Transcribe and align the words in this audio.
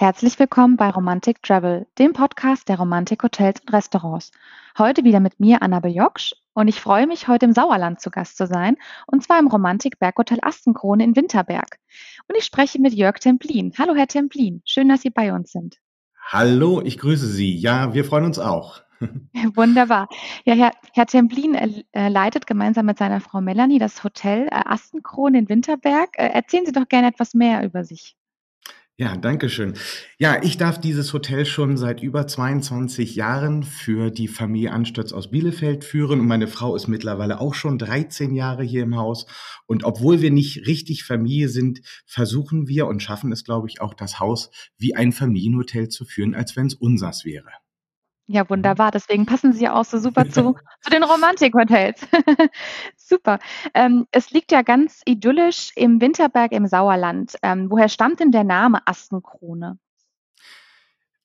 Herzlich 0.00 0.38
willkommen 0.38 0.78
bei 0.78 0.88
Romantic 0.88 1.42
Travel, 1.42 1.86
dem 1.98 2.14
Podcast 2.14 2.70
der 2.70 2.78
Romantik 2.78 3.22
Hotels 3.22 3.60
und 3.60 3.70
Restaurants. 3.70 4.32
Heute 4.78 5.04
wieder 5.04 5.20
mit 5.20 5.38
mir, 5.40 5.60
Annabel 5.60 5.94
Joksch, 5.94 6.34
und 6.54 6.68
ich 6.68 6.80
freue 6.80 7.06
mich, 7.06 7.28
heute 7.28 7.44
im 7.44 7.52
Sauerland 7.52 8.00
zu 8.00 8.10
Gast 8.10 8.38
zu 8.38 8.46
sein, 8.46 8.78
und 9.06 9.22
zwar 9.22 9.38
im 9.38 9.48
Romantik 9.48 9.98
Berghotel 9.98 10.38
Astenkrone 10.40 11.04
in 11.04 11.16
Winterberg. 11.16 11.76
Und 12.26 12.38
ich 12.38 12.44
spreche 12.44 12.80
mit 12.80 12.94
Jörg 12.94 13.18
Templin. 13.18 13.74
Hallo, 13.76 13.94
Herr 13.94 14.06
Templin. 14.06 14.62
Schön, 14.64 14.88
dass 14.88 15.02
Sie 15.02 15.10
bei 15.10 15.34
uns 15.34 15.52
sind. 15.52 15.76
Hallo, 16.28 16.80
ich 16.82 16.96
grüße 16.96 17.26
Sie. 17.26 17.54
Ja, 17.54 17.92
wir 17.92 18.06
freuen 18.06 18.24
uns 18.24 18.38
auch. 18.38 18.80
Wunderbar. 19.54 20.08
Ja, 20.46 20.54
Herr, 20.54 20.72
Herr 20.94 21.06
Templin 21.08 21.54
äh, 21.92 22.08
leitet 22.08 22.46
gemeinsam 22.46 22.86
mit 22.86 22.96
seiner 22.96 23.20
Frau 23.20 23.42
Melanie 23.42 23.78
das 23.78 24.02
Hotel 24.02 24.46
äh, 24.46 24.62
Astenkrone 24.64 25.40
in 25.40 25.48
Winterberg. 25.50 26.08
Äh, 26.14 26.28
erzählen 26.28 26.64
Sie 26.64 26.72
doch 26.72 26.88
gerne 26.88 27.08
etwas 27.08 27.34
mehr 27.34 27.62
über 27.62 27.84
sich. 27.84 28.16
Ja, 29.00 29.16
danke 29.16 29.48
schön. 29.48 29.72
Ja, 30.18 30.42
ich 30.42 30.58
darf 30.58 30.78
dieses 30.78 31.14
Hotel 31.14 31.46
schon 31.46 31.78
seit 31.78 32.02
über 32.02 32.26
22 32.26 33.16
Jahren 33.16 33.62
für 33.62 34.10
die 34.10 34.28
Familie 34.28 34.72
Anstürz 34.72 35.14
aus 35.14 35.30
Bielefeld 35.30 35.84
führen 35.84 36.20
und 36.20 36.26
meine 36.26 36.46
Frau 36.46 36.76
ist 36.76 36.86
mittlerweile 36.86 37.40
auch 37.40 37.54
schon 37.54 37.78
13 37.78 38.34
Jahre 38.34 38.62
hier 38.62 38.82
im 38.82 38.98
Haus. 38.98 39.24
Und 39.64 39.84
obwohl 39.84 40.20
wir 40.20 40.30
nicht 40.30 40.66
richtig 40.66 41.04
Familie 41.04 41.48
sind, 41.48 41.80
versuchen 42.04 42.68
wir 42.68 42.88
und 42.88 43.02
schaffen 43.02 43.32
es, 43.32 43.42
glaube 43.42 43.68
ich, 43.70 43.80
auch 43.80 43.94
das 43.94 44.20
Haus 44.20 44.50
wie 44.76 44.94
ein 44.94 45.12
Familienhotel 45.12 45.88
zu 45.88 46.04
führen, 46.04 46.34
als 46.34 46.54
wenn 46.54 46.66
es 46.66 46.74
unsers 46.74 47.24
wäre. 47.24 47.48
Ja, 48.32 48.48
wunderbar. 48.48 48.92
Deswegen 48.92 49.26
passen 49.26 49.52
Sie 49.52 49.64
ja 49.64 49.74
auch 49.74 49.84
so 49.84 49.98
super 49.98 50.24
zu, 50.28 50.54
zu 50.82 50.90
den 50.90 51.02
Romantik-Hotels. 51.02 52.06
super. 52.96 53.40
Ähm, 53.74 54.06
es 54.12 54.30
liegt 54.30 54.52
ja 54.52 54.62
ganz 54.62 55.02
idyllisch 55.04 55.72
im 55.74 56.00
Winterberg 56.00 56.52
im 56.52 56.68
Sauerland. 56.68 57.36
Ähm, 57.42 57.70
woher 57.70 57.88
stammt 57.88 58.20
denn 58.20 58.30
der 58.30 58.44
Name 58.44 58.86
Astenkrone? 58.86 59.78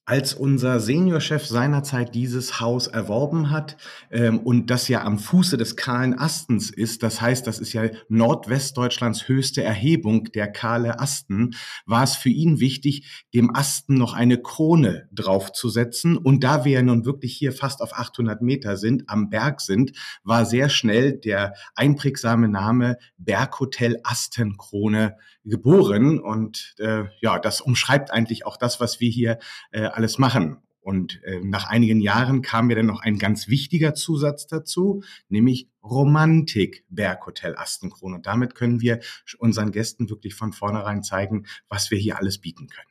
Als 0.07 0.35
unser 0.35 0.79
Seniorchef 0.79 1.47
seinerzeit 1.47 2.13
dieses 2.13 2.59
Haus 2.59 2.85
erworben 2.85 3.49
hat 3.49 3.75
ähm, 4.11 4.37
und 4.37 4.69
das 4.69 4.87
ja 4.87 5.03
am 5.03 5.17
Fuße 5.17 5.57
des 5.57 5.75
kahlen 5.75 6.17
Astens 6.19 6.69
ist, 6.69 7.01
das 7.01 7.21
heißt, 7.21 7.47
das 7.47 7.57
ist 7.57 7.73
ja 7.73 7.89
Nordwestdeutschlands 8.07 9.27
höchste 9.27 9.63
Erhebung, 9.63 10.25
der 10.25 10.51
kahle 10.51 10.99
Asten, 10.99 11.55
war 11.87 12.03
es 12.03 12.15
für 12.15 12.29
ihn 12.29 12.59
wichtig, 12.59 13.25
dem 13.33 13.55
Asten 13.55 13.95
noch 13.95 14.13
eine 14.13 14.39
Krone 14.39 15.09
draufzusetzen. 15.11 16.17
Und 16.17 16.43
da 16.43 16.65
wir 16.65 16.73
ja 16.73 16.81
nun 16.83 17.05
wirklich 17.05 17.35
hier 17.35 17.51
fast 17.51 17.81
auf 17.81 17.93
800 17.97 18.43
Meter 18.43 18.77
sind, 18.77 19.09
am 19.09 19.31
Berg 19.31 19.59
sind, 19.59 19.93
war 20.23 20.45
sehr 20.45 20.69
schnell 20.69 21.13
der 21.13 21.55
einprägsame 21.73 22.47
Name 22.47 22.97
Berghotel 23.17 23.99
Astenkrone 24.03 25.15
geboren. 25.45 26.19
Und 26.19 26.75
äh, 26.79 27.05
ja, 27.21 27.39
das 27.39 27.61
umschreibt 27.61 28.11
eigentlich 28.11 28.45
auch 28.45 28.57
das, 28.57 28.79
was 28.79 28.99
wir 28.99 29.09
hier 29.09 29.39
äh, 29.71 29.83
alles 29.83 30.17
machen. 30.17 30.57
Und 30.85 31.23
äh, 31.23 31.39
nach 31.43 31.67
einigen 31.67 31.99
Jahren 31.99 32.43
kam 32.43 32.67
mir 32.67 32.75
dann 32.75 32.85
noch 32.85 33.01
ein 33.01 33.17
ganz 33.17 33.47
wichtiger 33.47 33.95
Zusatz 33.95 34.45
dazu, 34.45 35.01
nämlich 35.29 35.67
Romantik 35.83 36.85
Berghotel 36.89 37.55
Astenkron. 37.57 38.13
Und 38.13 38.27
damit 38.27 38.53
können 38.53 38.81
wir 38.81 38.99
unseren 39.39 39.71
Gästen 39.71 40.11
wirklich 40.11 40.35
von 40.35 40.53
vornherein 40.53 41.01
zeigen, 41.01 41.47
was 41.69 41.89
wir 41.89 41.97
hier 41.97 42.19
alles 42.19 42.37
bieten 42.37 42.67
können. 42.67 42.87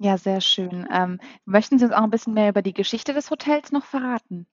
Ja, 0.00 0.18
sehr 0.18 0.42
schön. 0.42 0.86
Ähm, 0.92 1.18
möchten 1.46 1.78
Sie 1.78 1.86
uns 1.86 1.94
auch 1.94 2.02
ein 2.02 2.10
bisschen 2.10 2.34
mehr 2.34 2.50
über 2.50 2.60
die 2.60 2.74
Geschichte 2.74 3.14
des 3.14 3.30
Hotels 3.30 3.72
noch 3.72 3.86
verraten? 3.86 4.46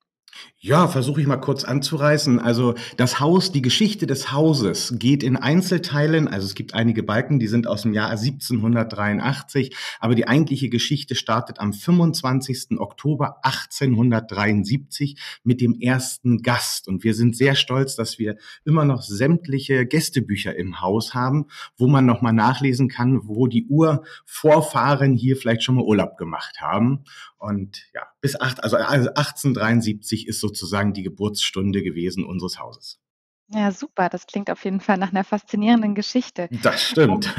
Ja, 0.63 0.87
versuche 0.87 1.19
ich 1.19 1.25
mal 1.25 1.37
kurz 1.37 1.63
anzureißen. 1.63 2.39
Also 2.39 2.75
das 2.95 3.19
Haus, 3.19 3.51
die 3.51 3.63
Geschichte 3.63 4.05
des 4.05 4.31
Hauses 4.31 4.93
geht 4.95 5.23
in 5.23 5.35
Einzelteilen. 5.35 6.27
Also 6.27 6.45
es 6.45 6.53
gibt 6.53 6.75
einige 6.75 7.01
Balken, 7.01 7.39
die 7.39 7.47
sind 7.47 7.65
aus 7.65 7.81
dem 7.81 7.93
Jahr 7.93 8.11
1783, 8.11 9.75
aber 9.99 10.13
die 10.13 10.27
eigentliche 10.27 10.69
Geschichte 10.69 11.15
startet 11.15 11.59
am 11.59 11.73
25. 11.73 12.77
Oktober 12.79 13.37
1873 13.43 15.19
mit 15.43 15.61
dem 15.61 15.79
ersten 15.79 16.43
Gast. 16.43 16.87
Und 16.87 17.03
wir 17.03 17.15
sind 17.15 17.35
sehr 17.35 17.55
stolz, 17.55 17.95
dass 17.95 18.19
wir 18.19 18.35
immer 18.63 18.85
noch 18.85 19.01
sämtliche 19.01 19.87
Gästebücher 19.87 20.55
im 20.55 20.79
Haus 20.79 21.15
haben, 21.15 21.47
wo 21.75 21.87
man 21.87 22.05
nochmal 22.05 22.33
nachlesen 22.33 22.87
kann, 22.87 23.21
wo 23.23 23.47
die 23.47 23.65
Urvorfahren 23.65 25.15
hier 25.15 25.37
vielleicht 25.37 25.63
schon 25.63 25.73
mal 25.73 25.85
Urlaub 25.85 26.17
gemacht 26.17 26.61
haben. 26.61 27.03
Und 27.41 27.89
ja, 27.95 28.05
bis 28.21 28.39
acht, 28.39 28.63
also 28.63 28.77
1873 28.77 30.27
ist 30.27 30.39
sozusagen 30.39 30.93
die 30.93 31.01
Geburtsstunde 31.01 31.81
gewesen 31.81 32.23
unseres 32.23 32.59
Hauses. 32.59 33.01
Ja, 33.47 33.71
super. 33.71 34.09
Das 34.09 34.27
klingt 34.27 34.51
auf 34.51 34.63
jeden 34.63 34.79
Fall 34.79 34.97
nach 34.97 35.11
einer 35.11 35.23
faszinierenden 35.23 35.95
Geschichte. 35.95 36.47
Das 36.61 36.81
stimmt. 36.81 37.33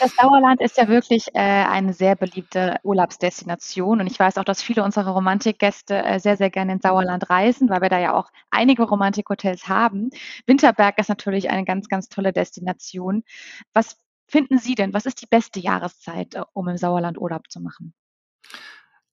Das 0.00 0.14
Sauerland 0.16 0.60
ist 0.60 0.76
ja 0.76 0.88
wirklich 0.88 1.28
äh, 1.34 1.38
eine 1.38 1.92
sehr 1.92 2.16
beliebte 2.16 2.76
Urlaubsdestination. 2.82 4.00
Und 4.00 4.06
ich 4.06 4.18
weiß 4.18 4.38
auch, 4.38 4.44
dass 4.44 4.62
viele 4.62 4.84
unserer 4.84 5.12
Romantikgäste 5.12 6.02
äh, 6.02 6.18
sehr, 6.18 6.36
sehr 6.36 6.50
gerne 6.50 6.72
ins 6.72 6.82
Sauerland 6.82 7.30
reisen, 7.30 7.70
weil 7.70 7.80
wir 7.80 7.88
da 7.88 7.98
ja 7.98 8.14
auch 8.14 8.30
einige 8.50 8.82
Romantikhotels 8.82 9.68
haben. 9.68 10.10
Winterberg 10.46 10.98
ist 10.98 11.08
natürlich 11.08 11.50
eine 11.50 11.64
ganz, 11.64 11.88
ganz 11.88 12.08
tolle 12.08 12.32
Destination. 12.32 13.22
Was 13.72 13.96
finden 14.26 14.58
Sie 14.58 14.74
denn? 14.74 14.92
Was 14.92 15.06
ist 15.06 15.22
die 15.22 15.26
beste 15.26 15.60
Jahreszeit, 15.60 16.34
äh, 16.34 16.42
um 16.52 16.68
im 16.68 16.76
Sauerland 16.76 17.18
Urlaub 17.18 17.50
zu 17.50 17.60
machen? 17.60 17.94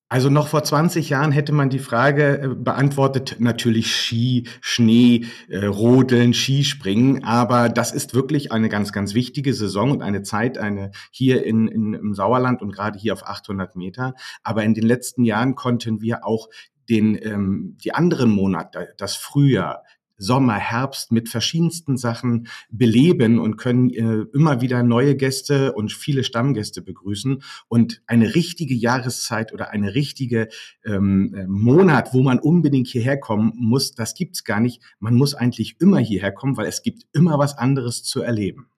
Also 0.10 0.30
noch 0.30 0.48
vor 0.48 0.64
20 0.64 1.10
Jahren 1.10 1.34
hätte 1.34 1.52
man 1.52 1.70
die 1.70 1.80
Frage 1.80 2.42
äh, 2.42 2.48
beantwortet, 2.56 3.38
natürlich 3.40 3.94
Ski, 3.94 4.48
Schnee, 4.62 5.26
äh, 5.50 5.66
Rodeln, 5.66 6.34
Skispringen, 6.34 7.26
aber 7.26 7.68
das 7.68 7.92
ist 7.92 8.14
wirklich 8.14 8.54
eine 8.54 8.70
ganz, 8.70 8.94
ganz 8.94 9.14
wichtige 9.14 9.54
Saison 9.54 9.92
und 9.92 10.02
eine 10.02 10.24
Zeit, 10.24 10.58
eine 10.58 10.92
hier 11.12 11.44
in, 11.46 11.68
in, 11.68 11.94
im 11.94 12.14
Sauerland 12.14 12.62
und 12.62 12.72
gerade 12.72 12.98
hier 12.98 13.12
auf 13.12 13.28
800 13.28 13.76
Meter. 13.76 14.14
Aber 14.44 14.64
in 14.64 14.74
den 14.74 14.86
letzten 14.86 15.26
Jahren 15.26 15.56
konnten 15.56 16.00
wir 16.00 16.26
auch 16.26 16.48
den, 16.90 17.20
ähm, 17.22 17.78
die 17.84 17.94
anderen 17.94 18.30
Monate, 18.30 18.94
das 18.98 19.18
Frühjahr, 19.18 19.84
Sommer, 20.18 20.56
Herbst 20.56 21.12
mit 21.12 21.30
verschiedensten 21.30 21.98
Sachen 21.98 22.48
beleben 22.70 23.40
und 23.40 23.58
können 23.58 23.90
äh, 23.92 24.26
immer 24.34 24.62
wieder 24.62 24.84
neue 24.84 25.16
Gäste 25.16 25.74
und 25.74 25.92
viele 25.92 26.24
Stammgäste 26.24 26.82
begrüßen. 26.82 27.44
Und 27.68 28.02
eine 28.08 28.36
richtige 28.36 28.74
Jahreszeit 28.74 29.54
oder 29.54 29.72
eine 29.72 29.96
richtige 29.96 30.50
ähm, 30.86 31.34
äh, 31.36 31.48
Monat, 31.48 32.14
wo 32.14 32.22
man 32.22 32.40
unbedingt 32.40 32.88
hierher 32.88 33.18
kommen 33.18 33.54
muss, 33.56 33.94
das 33.94 34.14
gibt's 34.14 34.44
gar 34.44 34.60
nicht. 34.60 34.82
Man 35.00 35.16
muss 35.16 35.34
eigentlich 35.34 35.78
immer 35.80 36.00
hierher 36.00 36.32
kommen, 36.32 36.58
weil 36.58 36.68
es 36.68 36.82
gibt 36.82 37.04
immer 37.14 37.38
was 37.38 37.58
anderes 37.58 38.04
zu 38.04 38.22
erleben. 38.22 38.70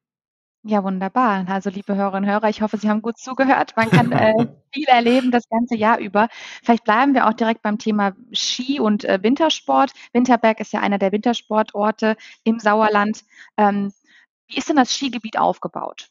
Ja, 0.63 0.83
wunderbar. 0.83 1.45
Also, 1.47 1.69
liebe 1.69 1.95
Hörerinnen 1.95 2.25
und 2.29 2.33
Hörer, 2.35 2.49
ich 2.49 2.61
hoffe, 2.61 2.77
Sie 2.77 2.89
haben 2.89 3.01
gut 3.01 3.17
zugehört. 3.17 3.73
Man 3.77 3.89
kann 3.89 4.11
äh, 4.11 4.33
viel 4.73 4.85
erleben 4.87 5.31
das 5.31 5.47
ganze 5.49 5.75
Jahr 5.77 5.99
über. 5.99 6.27
Vielleicht 6.63 6.83
bleiben 6.83 7.13
wir 7.13 7.27
auch 7.27 7.33
direkt 7.33 7.61
beim 7.61 7.77
Thema 7.77 8.13
Ski 8.33 8.79
und 8.79 9.05
äh, 9.05 9.19
Wintersport. 9.23 9.91
Winterberg 10.11 10.59
ist 10.59 10.73
ja 10.73 10.81
einer 10.81 10.97
der 10.99 11.11
Wintersportorte 11.13 12.17
im 12.43 12.59
Sauerland. 12.59 13.23
Ähm, 13.57 13.93
wie 14.47 14.57
ist 14.57 14.67
denn 14.69 14.75
das 14.75 14.93
Skigebiet 14.93 15.37
aufgebaut? 15.39 16.09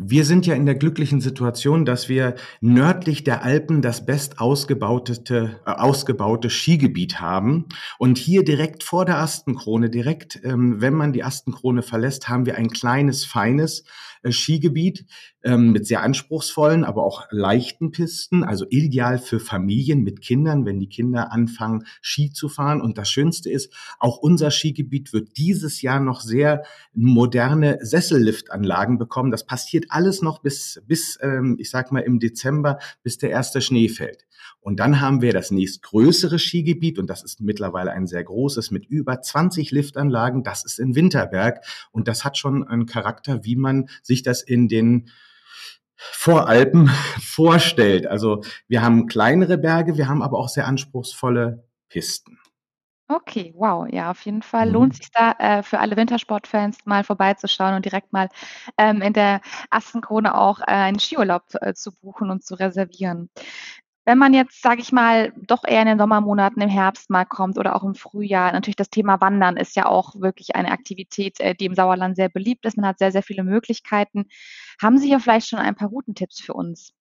Wir 0.00 0.24
sind 0.24 0.46
ja 0.46 0.54
in 0.54 0.64
der 0.64 0.76
glücklichen 0.76 1.20
Situation, 1.20 1.84
dass 1.84 2.08
wir 2.08 2.36
nördlich 2.60 3.24
der 3.24 3.42
Alpen 3.42 3.82
das 3.82 4.06
best 4.06 4.38
ausgebaute, 4.38 5.58
äh, 5.66 5.68
ausgebaute 5.68 6.50
Skigebiet 6.50 7.20
haben. 7.20 7.66
Und 7.98 8.16
hier 8.16 8.44
direkt 8.44 8.84
vor 8.84 9.04
der 9.04 9.18
Astenkrone, 9.18 9.90
direkt, 9.90 10.38
ähm, 10.44 10.80
wenn 10.80 10.94
man 10.94 11.12
die 11.12 11.24
Astenkrone 11.24 11.82
verlässt, 11.82 12.28
haben 12.28 12.46
wir 12.46 12.56
ein 12.56 12.70
kleines, 12.70 13.24
feines 13.24 13.82
äh, 14.22 14.30
Skigebiet 14.30 15.04
ähm, 15.44 15.72
mit 15.72 15.86
sehr 15.86 16.02
anspruchsvollen, 16.02 16.84
aber 16.84 17.04
auch 17.04 17.26
leichten 17.30 17.90
Pisten, 17.90 18.44
also 18.44 18.66
ideal 18.70 19.18
für 19.18 19.40
Familien 19.40 20.02
mit 20.02 20.20
Kindern, 20.20 20.66
wenn 20.66 20.78
die 20.78 20.88
Kinder 20.88 21.32
anfangen, 21.32 21.84
Ski 22.00 22.30
zu 22.30 22.48
fahren. 22.48 22.80
Und 22.80 22.98
das 22.98 23.10
Schönste 23.10 23.50
ist, 23.50 23.72
auch 23.98 24.18
unser 24.18 24.50
Skigebiet 24.50 25.12
wird 25.12 25.36
dieses 25.36 25.82
Jahr 25.82 26.00
noch 26.00 26.20
sehr 26.20 26.64
moderne 26.92 27.78
Sesselliftanlagen 27.80 28.98
bekommen. 28.98 29.30
Das 29.30 29.46
passiert 29.46 29.86
alles 29.90 30.22
noch 30.22 30.40
bis, 30.40 30.82
bis 30.86 31.18
ähm, 31.22 31.56
ich 31.58 31.70
sag 31.70 31.92
mal, 31.92 32.00
im 32.00 32.18
Dezember, 32.18 32.78
bis 33.02 33.18
der 33.18 33.30
erste 33.30 33.60
Schnee 33.60 33.88
fällt. 33.88 34.26
Und 34.60 34.80
dann 34.80 35.00
haben 35.00 35.22
wir 35.22 35.32
das 35.32 35.50
nächstgrößere 35.50 36.38
Skigebiet 36.38 36.98
und 36.98 37.08
das 37.08 37.22
ist 37.22 37.40
mittlerweile 37.40 37.92
ein 37.92 38.06
sehr 38.06 38.24
großes 38.24 38.70
mit 38.70 38.86
über 38.86 39.20
20 39.20 39.70
Liftanlagen. 39.70 40.42
Das 40.42 40.64
ist 40.64 40.78
in 40.78 40.94
Winterberg 40.94 41.64
und 41.90 42.08
das 42.08 42.24
hat 42.24 42.38
schon 42.38 42.66
einen 42.66 42.86
Charakter, 42.86 43.44
wie 43.44 43.56
man 43.56 43.88
sich 44.02 44.22
das 44.22 44.42
in 44.42 44.68
den 44.68 45.10
Voralpen 45.96 46.88
vorstellt. 47.20 48.06
Also 48.06 48.42
wir 48.68 48.82
haben 48.82 49.06
kleinere 49.06 49.58
Berge, 49.58 49.96
wir 49.96 50.08
haben 50.08 50.22
aber 50.22 50.38
auch 50.38 50.48
sehr 50.48 50.66
anspruchsvolle 50.66 51.64
Pisten. 51.88 52.37
Okay, 53.10 53.54
wow. 53.56 53.86
Ja, 53.90 54.10
auf 54.10 54.20
jeden 54.26 54.42
Fall 54.42 54.68
lohnt 54.70 54.92
mhm. 54.92 54.96
sich 54.96 55.10
da 55.10 55.32
äh, 55.38 55.62
für 55.62 55.78
alle 55.80 55.96
Wintersportfans 55.96 56.84
mal 56.84 57.04
vorbeizuschauen 57.04 57.74
und 57.74 57.84
direkt 57.86 58.12
mal 58.12 58.28
ähm, 58.76 59.00
in 59.00 59.14
der 59.14 59.40
Astenkrone 59.70 60.36
auch 60.36 60.60
äh, 60.60 60.64
einen 60.66 60.98
Skiurlaub 60.98 61.44
äh, 61.62 61.72
zu 61.72 61.92
buchen 61.92 62.30
und 62.30 62.44
zu 62.44 62.54
reservieren. 62.54 63.30
Wenn 64.04 64.18
man 64.18 64.34
jetzt, 64.34 64.62
sage 64.62 64.82
ich 64.82 64.92
mal, 64.92 65.32
doch 65.46 65.64
eher 65.66 65.82
in 65.82 65.88
den 65.88 65.98
Sommermonaten 65.98 66.62
im 66.62 66.68
Herbst 66.68 67.10
mal 67.10 67.24
kommt 67.24 67.58
oder 67.58 67.76
auch 67.76 67.84
im 67.84 67.94
Frühjahr, 67.94 68.52
natürlich 68.52 68.76
das 68.76 68.90
Thema 68.90 69.20
Wandern 69.22 69.56
ist 69.56 69.76
ja 69.76 69.86
auch 69.86 70.14
wirklich 70.20 70.54
eine 70.56 70.70
Aktivität, 70.70 71.40
äh, 71.40 71.54
die 71.54 71.66
im 71.66 71.74
Sauerland 71.74 72.16
sehr 72.16 72.28
beliebt 72.28 72.66
ist. 72.66 72.76
Man 72.76 72.86
hat 72.86 72.98
sehr, 72.98 73.12
sehr 73.12 73.22
viele 73.22 73.42
Möglichkeiten. 73.44 74.26
Haben 74.82 74.98
Sie 74.98 75.08
hier 75.08 75.20
vielleicht 75.20 75.48
schon 75.48 75.60
ein 75.60 75.76
paar 75.76 75.88
Routentipps 75.88 76.40
für 76.40 76.52
uns? 76.54 76.92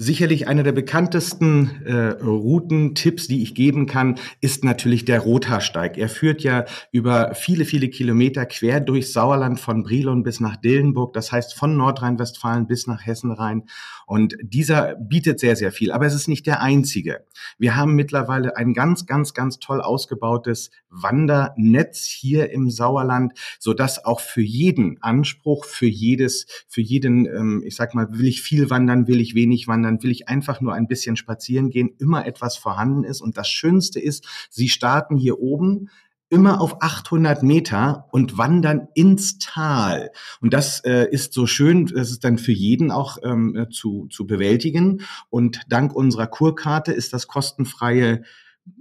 Sicherlich 0.00 0.46
einer 0.46 0.62
der 0.62 0.70
bekanntesten 0.70 1.82
äh, 1.84 2.10
Routentipps, 2.22 3.26
die 3.26 3.42
ich 3.42 3.56
geben 3.56 3.86
kann, 3.86 4.14
ist 4.40 4.62
natürlich 4.62 5.04
der 5.04 5.18
Rothaarsteig. 5.18 5.98
Er 5.98 6.08
führt 6.08 6.44
ja 6.44 6.66
über 6.92 7.34
viele, 7.34 7.64
viele 7.64 7.88
Kilometer 7.88 8.46
quer 8.46 8.78
durch 8.78 9.12
Sauerland 9.12 9.58
von 9.58 9.82
Brilon 9.82 10.22
bis 10.22 10.38
nach 10.38 10.54
Dillenburg, 10.54 11.14
das 11.14 11.32
heißt 11.32 11.52
von 11.54 11.76
Nordrhein-Westfalen 11.76 12.68
bis 12.68 12.86
nach 12.86 13.04
Hessen 13.04 13.32
rein. 13.32 13.64
Und 14.06 14.36
dieser 14.40 14.94
bietet 14.94 15.40
sehr, 15.40 15.56
sehr 15.56 15.72
viel. 15.72 15.90
Aber 15.90 16.06
es 16.06 16.14
ist 16.14 16.28
nicht 16.28 16.46
der 16.46 16.62
einzige. 16.62 17.26
Wir 17.58 17.74
haben 17.74 17.96
mittlerweile 17.96 18.56
ein 18.56 18.74
ganz, 18.74 19.04
ganz, 19.04 19.34
ganz 19.34 19.58
toll 19.58 19.80
ausgebautes 19.80 20.70
Wandernetz 20.90 22.04
hier 22.04 22.50
im 22.50 22.70
Sauerland, 22.70 23.32
so 23.58 23.74
dass 23.74 24.04
auch 24.04 24.20
für 24.20 24.42
jeden 24.42 25.02
Anspruch, 25.02 25.64
für 25.64 25.86
jedes, 25.86 26.46
für 26.68 26.80
jeden, 26.82 27.26
ähm, 27.26 27.62
ich 27.66 27.74
sag 27.74 27.94
mal, 27.94 28.06
will 28.12 28.28
ich 28.28 28.42
viel 28.42 28.70
wandern, 28.70 29.08
will 29.08 29.20
ich 29.20 29.34
wenig 29.34 29.66
wandern, 29.66 29.87
sondern 29.88 30.02
will 30.02 30.10
ich 30.10 30.28
einfach 30.28 30.60
nur 30.60 30.74
ein 30.74 30.86
bisschen 30.86 31.16
spazieren 31.16 31.70
gehen, 31.70 31.90
immer 31.98 32.26
etwas 32.26 32.56
vorhanden 32.56 33.04
ist. 33.04 33.20
Und 33.20 33.36
das 33.38 33.48
Schönste 33.48 34.00
ist, 34.00 34.26
Sie 34.50 34.68
starten 34.68 35.16
hier 35.16 35.40
oben 35.40 35.88
immer 36.30 36.60
auf 36.60 36.82
800 36.82 37.42
Meter 37.42 38.06
und 38.12 38.36
wandern 38.36 38.88
ins 38.94 39.38
Tal. 39.38 40.10
Und 40.42 40.52
das 40.52 40.80
äh, 40.84 41.08
ist 41.10 41.32
so 41.32 41.46
schön, 41.46 41.86
das 41.86 42.10
ist 42.10 42.22
dann 42.22 42.36
für 42.36 42.52
jeden 42.52 42.90
auch 42.90 43.16
ähm, 43.22 43.56
äh, 43.56 43.70
zu, 43.70 44.08
zu 44.10 44.26
bewältigen. 44.26 45.00
Und 45.30 45.62
dank 45.70 45.96
unserer 45.96 46.26
Kurkarte 46.26 46.92
ist 46.92 47.14
das 47.14 47.28
kostenfreie 47.28 48.22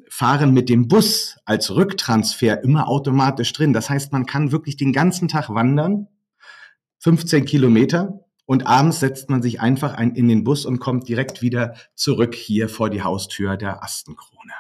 Fahren 0.10 0.54
mit 0.54 0.68
dem 0.68 0.90
Bus 0.90 1.38
als 1.46 1.74
Rücktransfer 1.74 2.62
immer 2.66 2.90
automatisch 2.90 3.54
drin. 3.54 3.72
Das 3.72 3.90
heißt, 3.90 4.12
man 4.12 4.26
kann 4.26 4.52
wirklich 4.52 4.76
den 4.76 4.92
ganzen 4.92 5.30
Tag 5.30 5.50
wandern, 5.50 6.08
15 7.00 7.46
Kilometer 7.46 8.27
und 8.48 8.66
abends 8.66 9.02
setzt 9.02 9.30
man 9.30 9.44
sich 9.44 9.62
einfach 9.62 9.94
ein, 9.94 10.16
in 10.16 10.28
den 10.28 10.44
Bus 10.44 10.66
und 10.66 10.80
kommt 10.80 11.08
direkt 11.08 11.42
wieder 11.42 11.76
zurück 11.94 12.34
hier 12.34 12.70
vor 12.70 12.90
die 12.90 13.04
Haustür 13.04 13.58
der 13.58 13.84
Astenkrone. 13.84 14.54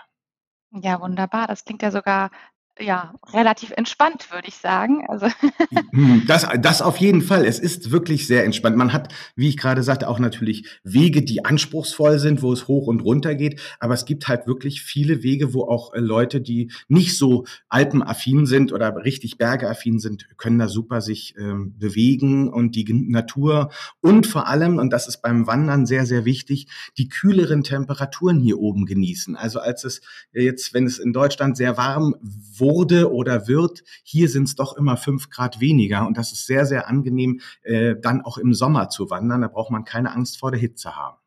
Ja, 0.71 0.99
wunderbar. 0.99 1.47
Das 1.47 1.63
klingt 1.63 1.81
ja 1.81 1.89
sogar 1.89 2.29
ja, 2.79 3.13
relativ 3.33 3.71
entspannt, 3.71 4.31
würde 4.31 4.47
ich 4.47 4.55
sagen. 4.55 5.05
Also 5.07 5.27
hm, 5.91 6.23
das, 6.27 6.47
das 6.59 6.81
auf 6.81 6.97
jeden 6.97 7.21
Fall. 7.21 7.45
Es 7.45 7.59
ist 7.59 7.91
wirklich 7.91 8.27
sehr 8.27 8.45
entspannt. 8.45 8.77
Man 8.77 8.93
hat, 8.93 9.13
wie 9.35 9.49
ich 9.49 9.57
gerade 9.57 9.83
sagte, 9.83 10.07
auch 10.07 10.19
natürlich 10.19 10.67
Wege, 10.83 11.21
die 11.21 11.45
anspruchsvoll 11.45 12.19
sind, 12.19 12.41
wo 12.41 12.53
es 12.53 12.67
hoch 12.67 12.87
und 12.87 13.01
runter 13.01 13.35
geht. 13.35 13.59
Aber 13.79 13.93
es 13.93 14.05
gibt 14.05 14.27
halt 14.27 14.47
wirklich 14.47 14.81
viele 14.81 15.23
Wege, 15.23 15.53
wo 15.53 15.63
auch 15.63 15.93
äh, 15.93 15.99
Leute, 15.99 16.41
die 16.41 16.71
nicht 16.87 17.17
so 17.17 17.45
alpenaffin 17.69 18.45
sind 18.45 18.71
oder 18.71 18.95
richtig 19.03 19.37
bergeaffin 19.37 19.99
sind, 19.99 20.27
können 20.37 20.59
da 20.59 20.67
super 20.67 21.01
sich 21.01 21.35
ähm, 21.37 21.75
bewegen 21.77 22.49
und 22.49 22.75
die 22.75 22.85
Natur 22.93 23.71
und 24.01 24.27
vor 24.27 24.47
allem, 24.47 24.77
und 24.77 24.91
das 24.91 25.07
ist 25.07 25.21
beim 25.21 25.47
Wandern 25.47 25.85
sehr, 25.85 26.05
sehr 26.05 26.25
wichtig, 26.25 26.67
die 26.97 27.09
kühleren 27.09 27.63
Temperaturen 27.63 28.39
hier 28.39 28.59
oben 28.59 28.85
genießen. 28.85 29.35
Also 29.35 29.59
als 29.59 29.83
es 29.83 30.01
jetzt, 30.31 30.73
wenn 30.73 30.85
es 30.85 30.99
in 30.99 31.13
Deutschland 31.13 31.57
sehr 31.57 31.77
warm 31.77 32.15
wurde, 32.21 32.66
wurde 32.67 33.11
oder 33.11 33.47
wird. 33.47 33.83
Hier 34.03 34.29
sind 34.29 34.43
es 34.43 34.55
doch 34.55 34.75
immer 34.75 34.97
fünf 34.97 35.29
Grad 35.29 35.59
weniger 35.59 36.05
und 36.05 36.17
das 36.17 36.31
ist 36.31 36.45
sehr, 36.45 36.65
sehr 36.65 36.87
angenehm, 36.87 37.39
äh, 37.63 37.95
dann 37.99 38.21
auch 38.21 38.37
im 38.37 38.53
Sommer 38.53 38.89
zu 38.89 39.09
wandern. 39.09 39.41
Da 39.41 39.47
braucht 39.47 39.71
man 39.71 39.85
keine 39.85 40.11
Angst 40.11 40.37
vor 40.39 40.51
der 40.51 40.59
Hitze 40.59 40.95
haben. 40.95 41.17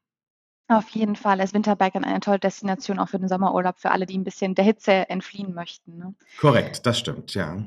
Auf 0.70 0.88
jeden 0.90 1.16
Fall 1.16 1.40
ist 1.40 1.52
Winterbergern 1.52 2.04
eine 2.04 2.20
tolle 2.20 2.38
Destination 2.38 3.00
auch 3.00 3.08
für 3.08 3.18
den 3.18 3.28
Sommerurlaub, 3.28 3.80
für 3.80 3.90
alle, 3.90 4.06
die 4.06 4.16
ein 4.16 4.22
bisschen 4.22 4.54
der 4.54 4.64
Hitze 4.64 5.10
entfliehen 5.10 5.52
möchten, 5.52 5.98
ne? 5.98 6.14
Korrekt, 6.36 6.86
das 6.86 6.98
stimmt, 7.00 7.34
ja. 7.34 7.58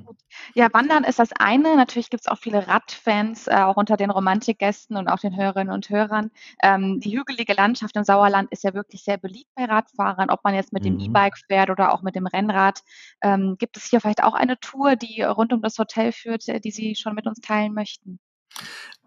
Ja, 0.56 0.74
Wandern 0.74 1.04
ist 1.04 1.20
das 1.20 1.32
eine. 1.34 1.76
Natürlich 1.76 2.10
gibt 2.10 2.22
es 2.22 2.28
auch 2.32 2.38
viele 2.38 2.66
Radfans, 2.68 3.48
äh, 3.48 3.56
auch 3.56 3.76
unter 3.76 3.98
den 3.98 4.10
Romantikgästen 4.10 4.96
und 4.96 5.10
auch 5.10 5.20
den 5.20 5.36
Hörerinnen 5.36 5.74
und 5.74 5.90
Hörern. 5.90 6.32
Ähm, 6.64 7.02
die 7.02 7.18
hügelige 7.18 7.54
Landschaft 7.54 7.96
im 7.98 8.06
Sauerland 8.06 8.50
ist 8.52 8.64
ja 8.64 8.74
wirklich 8.74 9.04
sehr 9.04 9.18
beliebt 9.18 9.52
bei 9.56 9.66
Radfahrern, 9.66 10.30
ob 10.30 10.44
man 10.46 10.56
jetzt 10.56 10.72
mit 10.72 10.86
dem 10.86 10.94
Mhm. 10.96 11.00
E-Bike 11.02 11.38
fährt 11.48 11.70
oder 11.70 11.94
auch 11.94 12.04
mit 12.04 12.16
dem 12.16 12.26
Rennrad. 12.26 12.82
Ähm, 13.22 13.58
gibt 13.60 13.76
es 13.78 13.86
hier 13.90 14.00
vielleicht 14.02 14.24
auch 14.24 14.34
eine 14.34 14.58
Tour, 14.60 14.96
die 14.96 15.22
rund 15.24 15.52
um 15.54 15.62
das 15.62 15.78
Hotel 15.78 16.14
führt, 16.14 16.48
äh, 16.48 16.62
die 16.62 16.72
Sie 16.72 16.96
schon 16.96 17.16
mit 17.16 17.28
uns 17.28 17.42
teilen 17.42 17.74
möchten? 17.74 18.20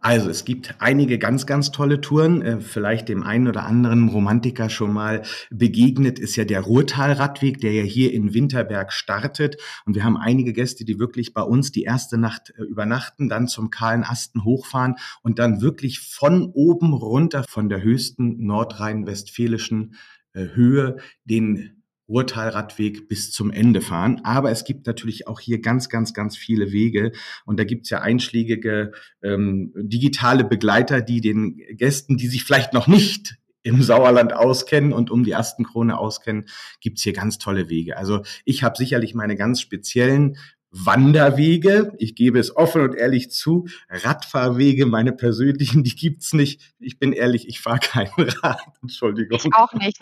Also, 0.01 0.31
es 0.31 0.45
gibt 0.45 0.77
einige 0.79 1.19
ganz, 1.19 1.47
ganz 1.47 1.73
tolle 1.73 2.01
Touren. 2.01 2.43
Äh, 2.43 2.61
vielleicht 2.61 3.09
dem 3.09 3.23
einen 3.23 3.49
oder 3.49 3.65
anderen 3.65 4.09
Romantiker 4.09 4.69
schon 4.71 4.93
mal 4.93 5.23
begegnet 5.51 6.19
ist 6.19 6.37
ja 6.37 6.45
der 6.45 6.61
Ruhrtal-Radweg, 6.61 7.61
der 7.61 7.73
ja 7.73 7.83
hier 7.83 8.13
in 8.13 8.33
Winterberg 8.33 8.93
startet. 8.93 9.57
Und 9.85 9.95
wir 9.95 10.05
haben 10.05 10.17
einige 10.17 10.53
Gäste, 10.53 10.85
die 10.85 10.99
wirklich 10.99 11.35
bei 11.35 11.43
uns 11.43 11.73
die 11.73 11.83
erste 11.83 12.19
Nacht 12.19 12.53
äh, 12.57 12.63
übernachten, 12.63 13.29
dann 13.29 13.49
zum 13.49 13.71
kahlen 13.71 14.05
Asten 14.05 14.45
hochfahren 14.45 14.97
und 15.23 15.39
dann 15.39 15.61
wirklich 15.61 16.01
von 16.01 16.51
oben 16.53 16.93
runter 16.93 17.45
von 17.49 17.69
der 17.69 17.83
höchsten 17.83 18.45
nordrhein-westfälischen 18.47 19.97
äh, 20.35 20.49
Höhe 20.55 20.99
den 21.25 21.83
Ruhrtalradweg 22.09 23.09
bis 23.09 23.33
zum 23.33 23.51
Ende 23.51 23.81
fahren. 23.81 24.21
Aber 24.25 24.51
es 24.51 24.65
gibt 24.65 24.87
natürlich 24.87 25.27
auch 25.29 25.41
hier 25.41 25.61
ganz, 25.61 25.89
ganz, 25.89 26.15
ganz 26.15 26.37
viele 26.37 26.73
Wege. 26.73 27.13
Und 27.45 27.59
da 27.59 27.65
gibt's 27.65 27.91
ja 27.91 28.01
einschlägige 28.01 28.93
ähm, 29.23 29.73
digitale 29.77 30.45
Begleiter, 30.45 31.01
die 31.01 31.21
den 31.21 31.57
Gästen, 31.73 32.17
die 32.17 32.29
sich 32.29 32.45
vielleicht 32.45 32.73
noch 32.73 32.87
nicht 32.87 33.37
im 33.67 33.83
Sauerland 33.83 34.33
auskennen 34.33 34.93
und 34.93 35.11
um 35.11 35.25
die 35.25 35.35
Astenkrone 35.35 35.99
auskennen, 35.99 36.47
gibt's 36.81 37.03
hier 37.03 37.13
ganz 37.13 37.39
tolle 37.39 37.69
Wege. 37.69 37.97
Also 37.97 38.23
ich 38.45 38.63
habe 38.63 38.77
sicherlich 38.77 39.13
meine 39.15 39.35
ganz 39.35 39.61
speziellen 39.61 40.37
Wanderwege. 40.85 41.93
Ich 41.99 42.15
gebe 42.15 42.39
es 42.39 42.55
offen 42.57 42.83
und 42.83 42.95
ehrlich 42.95 43.31
zu. 43.31 43.67
Radfahrwege, 43.89 44.87
meine 44.87 45.13
persönlichen, 45.13 45.85
die 45.85 45.95
gibt's 45.95 46.33
nicht. 46.33 46.75
Ich 46.79 46.99
bin 46.99 47.13
ehrlich, 47.13 47.49
ich 47.49 47.61
fahre 47.61 47.79
kein 47.81 48.09
Rad. 48.19 48.61
Entschuldigung. 48.83 49.39
Ich 49.43 49.55
auch 49.55 49.73
nicht. 49.75 49.99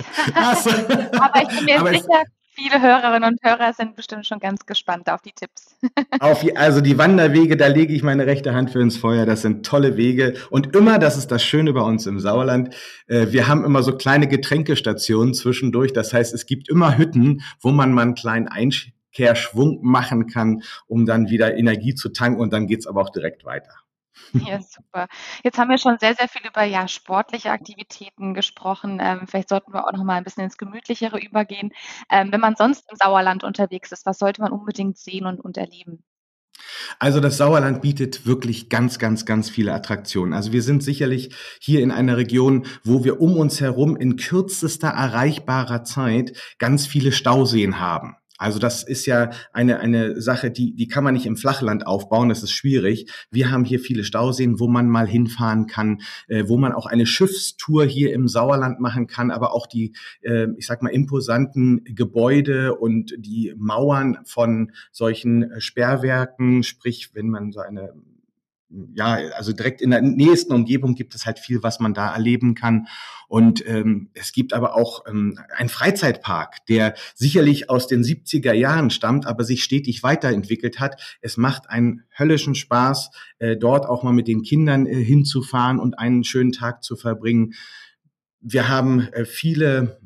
So. 0.62 0.70
Aber 1.20 1.42
ich 1.42 1.48
bin 1.56 1.64
mir 1.66 1.80
Aber 1.80 1.90
sicher, 1.90 2.22
viele 2.56 2.80
Hörerinnen 2.80 3.32
und 3.32 3.38
Hörer 3.42 3.72
sind 3.72 3.96
bestimmt 3.96 4.26
schon 4.26 4.38
ganz 4.38 4.64
gespannt 4.66 5.10
auf 5.10 5.22
die 5.22 5.32
Tipps. 5.32 5.76
Auf, 6.20 6.42
je- 6.42 6.54
also 6.54 6.80
die 6.80 6.96
Wanderwege, 6.98 7.56
da 7.56 7.66
lege 7.66 7.92
ich 7.92 8.02
meine 8.02 8.26
rechte 8.26 8.54
Hand 8.54 8.70
für 8.70 8.80
ins 8.80 8.96
Feuer. 8.96 9.26
Das 9.26 9.42
sind 9.42 9.66
tolle 9.66 9.96
Wege. 9.96 10.34
Und 10.50 10.74
immer, 10.74 10.98
das 10.98 11.18
ist 11.18 11.30
das 11.30 11.42
Schöne 11.42 11.72
bei 11.72 11.82
uns 11.82 12.06
im 12.06 12.20
Sauerland, 12.20 12.74
äh, 13.06 13.26
wir 13.30 13.48
haben 13.48 13.64
immer 13.64 13.82
so 13.82 13.96
kleine 13.96 14.26
Getränkestationen 14.28 15.34
zwischendurch. 15.34 15.92
Das 15.92 16.12
heißt, 16.12 16.32
es 16.32 16.46
gibt 16.46 16.68
immer 16.68 16.96
Hütten, 16.96 17.42
wo 17.60 17.70
man 17.70 17.92
mal 17.92 18.02
einen 18.02 18.14
kleinen 18.14 18.48
Einkehrschwung 19.14 19.80
machen 19.82 20.26
kann, 20.26 20.62
um 20.86 21.06
dann 21.06 21.28
wieder 21.28 21.56
Energie 21.56 21.94
zu 21.94 22.10
tanken. 22.10 22.40
Und 22.40 22.52
dann 22.52 22.66
geht's 22.66 22.86
aber 22.86 23.00
auch 23.02 23.10
direkt 23.10 23.44
weiter. 23.44 23.72
Ja, 24.32 24.60
super. 24.60 25.06
Jetzt 25.44 25.58
haben 25.58 25.70
wir 25.70 25.78
schon 25.78 25.98
sehr, 26.00 26.14
sehr 26.14 26.28
viel 26.28 26.46
über 26.46 26.64
ja, 26.64 26.88
sportliche 26.88 27.50
Aktivitäten 27.50 28.34
gesprochen. 28.34 28.98
Ähm, 29.00 29.26
vielleicht 29.28 29.48
sollten 29.48 29.72
wir 29.72 29.86
auch 29.86 29.92
noch 29.92 30.02
mal 30.02 30.14
ein 30.14 30.24
bisschen 30.24 30.44
ins 30.44 30.56
Gemütlichere 30.56 31.20
übergehen. 31.20 31.72
Ähm, 32.10 32.32
wenn 32.32 32.40
man 32.40 32.56
sonst 32.56 32.84
im 32.90 32.96
Sauerland 32.96 33.44
unterwegs 33.44 33.92
ist, 33.92 34.06
was 34.06 34.18
sollte 34.18 34.40
man 34.40 34.52
unbedingt 34.52 34.98
sehen 34.98 35.26
und, 35.26 35.40
und 35.40 35.56
erleben? 35.56 36.02
Also 36.98 37.20
das 37.20 37.36
Sauerland 37.36 37.82
bietet 37.82 38.26
wirklich 38.26 38.68
ganz, 38.68 38.98
ganz, 38.98 39.24
ganz 39.24 39.50
viele 39.50 39.72
Attraktionen. 39.72 40.32
Also 40.32 40.52
wir 40.52 40.62
sind 40.62 40.82
sicherlich 40.82 41.34
hier 41.60 41.80
in 41.80 41.90
einer 41.90 42.16
Region, 42.16 42.66
wo 42.82 43.04
wir 43.04 43.20
um 43.20 43.36
uns 43.36 43.60
herum 43.60 43.96
in 43.96 44.16
kürzester 44.16 44.88
erreichbarer 44.88 45.84
Zeit 45.84 46.36
ganz 46.58 46.86
viele 46.86 47.12
Stauseen 47.12 47.78
haben. 47.80 48.16
Also 48.36 48.58
das 48.58 48.82
ist 48.82 49.06
ja 49.06 49.30
eine, 49.52 49.78
eine 49.78 50.20
Sache, 50.20 50.50
die, 50.50 50.74
die 50.74 50.88
kann 50.88 51.04
man 51.04 51.14
nicht 51.14 51.26
im 51.26 51.36
Flachland 51.36 51.86
aufbauen, 51.86 52.28
das 52.28 52.42
ist 52.42 52.50
schwierig. 52.50 53.10
Wir 53.30 53.50
haben 53.50 53.64
hier 53.64 53.78
viele 53.78 54.02
Stauseen, 54.02 54.58
wo 54.58 54.66
man 54.66 54.88
mal 54.88 55.06
hinfahren 55.06 55.66
kann, 55.66 56.00
äh, 56.26 56.44
wo 56.48 56.56
man 56.56 56.72
auch 56.72 56.86
eine 56.86 57.06
Schiffstour 57.06 57.84
hier 57.84 58.12
im 58.12 58.26
Sauerland 58.26 58.80
machen 58.80 59.06
kann, 59.06 59.30
aber 59.30 59.54
auch 59.54 59.68
die, 59.68 59.94
äh, 60.22 60.48
ich 60.56 60.66
sag 60.66 60.82
mal, 60.82 60.88
imposanten 60.88 61.84
Gebäude 61.84 62.74
und 62.74 63.14
die 63.18 63.54
Mauern 63.56 64.18
von 64.24 64.72
solchen 64.90 65.52
äh, 65.52 65.60
Sperrwerken, 65.60 66.64
sprich, 66.64 67.10
wenn 67.14 67.30
man 67.30 67.52
so 67.52 67.60
eine 67.60 67.94
ja, 68.94 69.14
also 69.36 69.52
direkt 69.52 69.80
in 69.80 69.90
der 69.90 70.02
nächsten 70.02 70.52
Umgebung 70.52 70.94
gibt 70.94 71.14
es 71.14 71.26
halt 71.26 71.38
viel, 71.38 71.62
was 71.62 71.80
man 71.80 71.94
da 71.94 72.12
erleben 72.12 72.54
kann. 72.54 72.86
Und 73.28 73.66
ähm, 73.66 74.10
es 74.14 74.32
gibt 74.32 74.52
aber 74.52 74.76
auch 74.76 75.04
ähm, 75.06 75.38
einen 75.56 75.68
Freizeitpark, 75.68 76.66
der 76.66 76.94
sicherlich 77.14 77.70
aus 77.70 77.86
den 77.86 78.02
70er 78.02 78.52
Jahren 78.52 78.90
stammt, 78.90 79.26
aber 79.26 79.44
sich 79.44 79.64
stetig 79.64 80.02
weiterentwickelt 80.02 80.80
hat. 80.80 81.00
Es 81.20 81.36
macht 81.36 81.70
einen 81.70 82.02
höllischen 82.16 82.54
Spaß, 82.54 83.10
äh, 83.38 83.56
dort 83.56 83.86
auch 83.86 84.02
mal 84.02 84.12
mit 84.12 84.28
den 84.28 84.42
Kindern 84.42 84.86
äh, 84.86 84.94
hinzufahren 84.94 85.78
und 85.78 85.98
einen 85.98 86.24
schönen 86.24 86.52
Tag 86.52 86.82
zu 86.82 86.96
verbringen. 86.96 87.54
Wir 88.40 88.68
haben 88.68 89.08
äh, 89.12 89.24
viele 89.24 90.00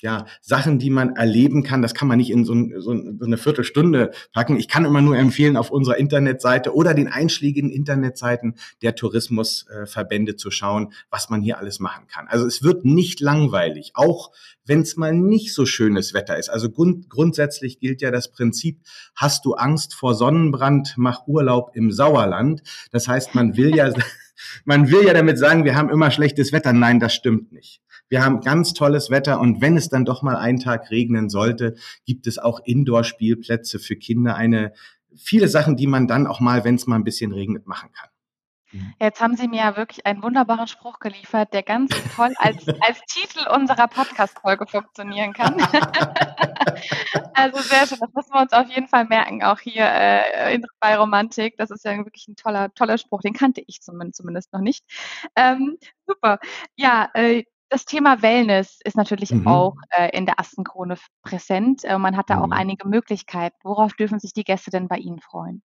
ja, 0.00 0.26
Sachen, 0.40 0.78
die 0.78 0.90
man 0.90 1.16
erleben 1.16 1.62
kann. 1.62 1.80
Das 1.80 1.94
kann 1.94 2.08
man 2.08 2.18
nicht 2.18 2.30
in 2.30 2.44
so, 2.44 2.54
ein, 2.54 2.74
so 2.80 2.90
eine 2.90 3.38
Viertelstunde 3.38 4.10
packen. 4.32 4.58
Ich 4.58 4.68
kann 4.68 4.84
immer 4.84 5.00
nur 5.00 5.16
empfehlen, 5.16 5.56
auf 5.56 5.70
unserer 5.70 5.96
Internetseite 5.96 6.74
oder 6.74 6.92
den 6.92 7.08
einschlägigen 7.08 7.70
Internetseiten 7.70 8.56
der 8.82 8.94
Tourismusverbände 8.94 10.36
zu 10.36 10.50
schauen, 10.50 10.92
was 11.10 11.30
man 11.30 11.40
hier 11.40 11.58
alles 11.58 11.80
machen 11.80 12.06
kann. 12.08 12.28
Also 12.28 12.46
es 12.46 12.62
wird 12.62 12.84
nicht 12.84 13.20
langweilig, 13.20 13.92
auch 13.94 14.32
wenn 14.66 14.82
es 14.82 14.96
mal 14.96 15.14
nicht 15.14 15.54
so 15.54 15.66
schönes 15.66 16.14
Wetter 16.14 16.36
ist. 16.36 16.50
Also 16.50 16.68
grund, 16.70 17.08
grundsätzlich 17.08 17.78
gilt 17.78 18.02
ja 18.02 18.10
das 18.10 18.30
Prinzip, 18.30 18.80
hast 19.14 19.44
du 19.44 19.54
Angst 19.54 19.94
vor 19.94 20.14
Sonnenbrand, 20.14 20.94
mach 20.96 21.26
Urlaub 21.26 21.70
im 21.74 21.90
Sauerland. 21.90 22.62
Das 22.90 23.08
heißt, 23.08 23.34
man 23.34 23.56
will 23.56 23.74
ja 23.74 23.92
Man 24.64 24.90
will 24.90 25.04
ja 25.04 25.14
damit 25.14 25.38
sagen, 25.38 25.64
wir 25.64 25.76
haben 25.76 25.90
immer 25.90 26.10
schlechtes 26.10 26.52
Wetter. 26.52 26.72
Nein, 26.72 27.00
das 27.00 27.14
stimmt 27.14 27.52
nicht. 27.52 27.81
Wir 28.12 28.22
haben 28.22 28.42
ganz 28.42 28.74
tolles 28.74 29.08
Wetter 29.08 29.40
und 29.40 29.62
wenn 29.62 29.74
es 29.74 29.88
dann 29.88 30.04
doch 30.04 30.20
mal 30.20 30.36
einen 30.36 30.60
Tag 30.60 30.90
regnen 30.90 31.30
sollte, 31.30 31.76
gibt 32.04 32.26
es 32.26 32.38
auch 32.38 32.60
Indoor-Spielplätze 32.62 33.78
für 33.78 33.96
Kinder. 33.96 34.36
Eine 34.36 34.74
viele 35.16 35.48
Sachen, 35.48 35.76
die 35.76 35.86
man 35.86 36.06
dann 36.08 36.26
auch 36.26 36.38
mal, 36.38 36.62
wenn 36.62 36.74
es 36.74 36.86
mal 36.86 36.96
ein 36.96 37.04
bisschen 37.04 37.32
regnet, 37.32 37.66
machen 37.66 37.90
kann. 37.90 38.10
Jetzt 39.00 39.22
haben 39.22 39.34
Sie 39.36 39.48
mir 39.48 39.60
ja 39.60 39.76
wirklich 39.78 40.04
einen 40.04 40.22
wunderbaren 40.22 40.66
Spruch 40.66 40.98
geliefert, 40.98 41.54
der 41.54 41.62
ganz 41.62 41.90
toll 42.14 42.34
als, 42.36 42.66
als 42.80 43.00
Titel 43.06 43.48
unserer 43.48 43.88
Podcast-Folge 43.88 44.66
funktionieren 44.66 45.32
kann. 45.32 45.54
also 47.34 47.62
sehr 47.62 47.86
schön, 47.86 47.98
das 47.98 48.12
müssen 48.14 48.34
wir 48.34 48.42
uns 48.42 48.52
auf 48.52 48.68
jeden 48.68 48.88
Fall 48.88 49.06
merken, 49.06 49.42
auch 49.42 49.58
hier 49.58 49.86
äh, 49.86 50.58
bei 50.80 50.98
Romantik. 50.98 51.56
Das 51.56 51.70
ist 51.70 51.84
ja 51.86 51.96
wirklich 51.96 52.28
ein 52.28 52.36
toller, 52.36 52.74
toller 52.74 52.98
Spruch, 52.98 53.22
den 53.22 53.32
kannte 53.32 53.62
ich 53.66 53.80
zumindest, 53.80 54.18
zumindest 54.18 54.52
noch 54.52 54.60
nicht. 54.60 54.84
Ähm, 55.34 55.78
super. 56.06 56.38
Ja, 56.76 57.08
äh, 57.14 57.44
das 57.72 57.86
Thema 57.86 58.20
Wellness 58.20 58.80
ist 58.84 58.98
natürlich 58.98 59.30
mhm. 59.30 59.46
auch 59.46 59.76
äh, 59.96 60.14
in 60.14 60.26
der 60.26 60.38
Astenkrone 60.38 60.96
präsent. 61.22 61.84
Äh, 61.84 61.98
man 61.98 62.18
hat 62.18 62.28
da 62.28 62.36
mhm. 62.36 62.42
auch 62.42 62.50
einige 62.50 62.86
Möglichkeiten. 62.86 63.56
Worauf 63.64 63.94
dürfen 63.94 64.20
sich 64.20 64.34
die 64.34 64.44
Gäste 64.44 64.70
denn 64.70 64.88
bei 64.88 64.98
Ihnen 64.98 65.20
freuen? 65.20 65.62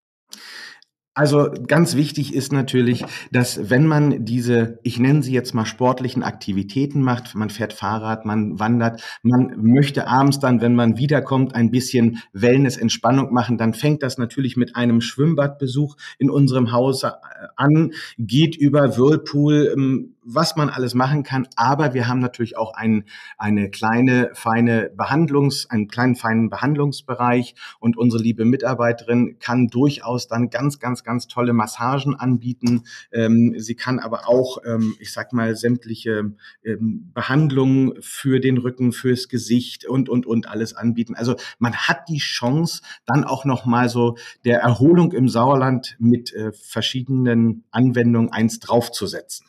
Also 1.18 1.50
ganz 1.66 1.96
wichtig 1.96 2.36
ist 2.36 2.54
natürlich, 2.54 3.04
dass 3.32 3.72
wenn 3.72 3.88
man 3.88 4.24
diese, 4.24 4.78
ich 4.84 5.00
nenne 5.00 5.24
sie 5.24 5.34
jetzt 5.34 5.56
mal 5.56 5.66
sportlichen 5.66 6.22
Aktivitäten 6.22 7.02
macht, 7.02 7.34
man 7.34 7.50
fährt 7.50 7.74
Fahrrad, 7.74 8.24
man 8.24 8.60
wandert, 8.60 9.02
man 9.24 9.52
möchte 9.58 10.08
abends 10.08 10.40
dann, 10.40 10.62
wenn 10.62 10.76
man 10.76 11.00
wiederkommt, 11.00 11.56
ein 11.56 11.72
bisschen 11.72 12.20
Wellness, 12.34 12.78
Entspannung 12.78 13.34
machen, 13.34 13.58
dann 13.58 13.74
fängt 13.74 14.04
das 14.04 14.20
natürlich 14.20 14.58
mit 14.58 14.76
einem 14.76 15.02
Schwimmbadbesuch 15.02 15.98
in 16.20 16.30
unserem 16.30 16.72
Haus 16.72 17.02
äh, 17.02 17.10
an, 17.56 17.94
geht 18.20 18.56
über 18.56 18.96
Whirlpool, 18.96 19.72
ähm, 19.74 20.14
was 20.28 20.56
man 20.58 20.70
alles 20.70 20.94
machen 20.94 21.24
kann. 21.24 21.48
Aber 21.56 21.94
wir 21.94 22.08
haben 22.08 22.20
natürlich 22.20 22.58
auch 22.58 22.74
ein, 22.74 23.06
eine 23.38 23.70
kleine, 23.70 24.30
feine 24.34 24.92
Behandlungs, 24.96 25.70
einen 25.70 25.88
kleinen, 25.88 26.16
feinen 26.16 26.50
Behandlungsbereich 26.50 27.56
und 27.80 27.98
unsere 27.98 28.22
liebe 28.22 28.44
Mitarbeiterin 28.44 29.38
kann 29.40 29.68
durchaus 29.68 30.28
dann 30.28 30.50
ganz, 30.50 30.80
ganz, 30.80 31.04
ganz 31.08 31.28
tolle 31.28 31.54
Massagen 31.54 32.16
anbieten. 32.16 32.84
Ähm, 33.12 33.56
sie 33.58 33.76
kann 33.76 34.00
aber 34.00 34.28
auch, 34.28 34.60
ähm, 34.66 34.96
ich 35.00 35.12
sag 35.14 35.34
mal, 35.34 35.56
sämtliche 35.56 36.34
ähm, 36.64 37.12
Behandlungen 37.14 37.94
für 38.02 38.40
den 38.40 38.58
Rücken, 38.58 38.92
fürs 38.92 39.30
Gesicht 39.30 39.86
und, 39.86 40.10
und, 40.10 40.26
und 40.26 40.48
alles 40.48 40.76
anbieten. 40.76 41.16
Also 41.16 41.36
man 41.60 41.76
hat 41.76 42.10
die 42.10 42.20
Chance, 42.20 42.82
dann 43.06 43.24
auch 43.24 43.46
nochmal 43.46 43.88
so 43.90 44.18
der 44.44 44.60
Erholung 44.60 45.14
im 45.14 45.30
Sauerland 45.30 45.96
mit 45.98 46.34
äh, 46.34 46.52
verschiedenen 46.52 47.64
Anwendungen 47.72 48.32
eins 48.32 48.60
draufzusetzen. 48.60 49.48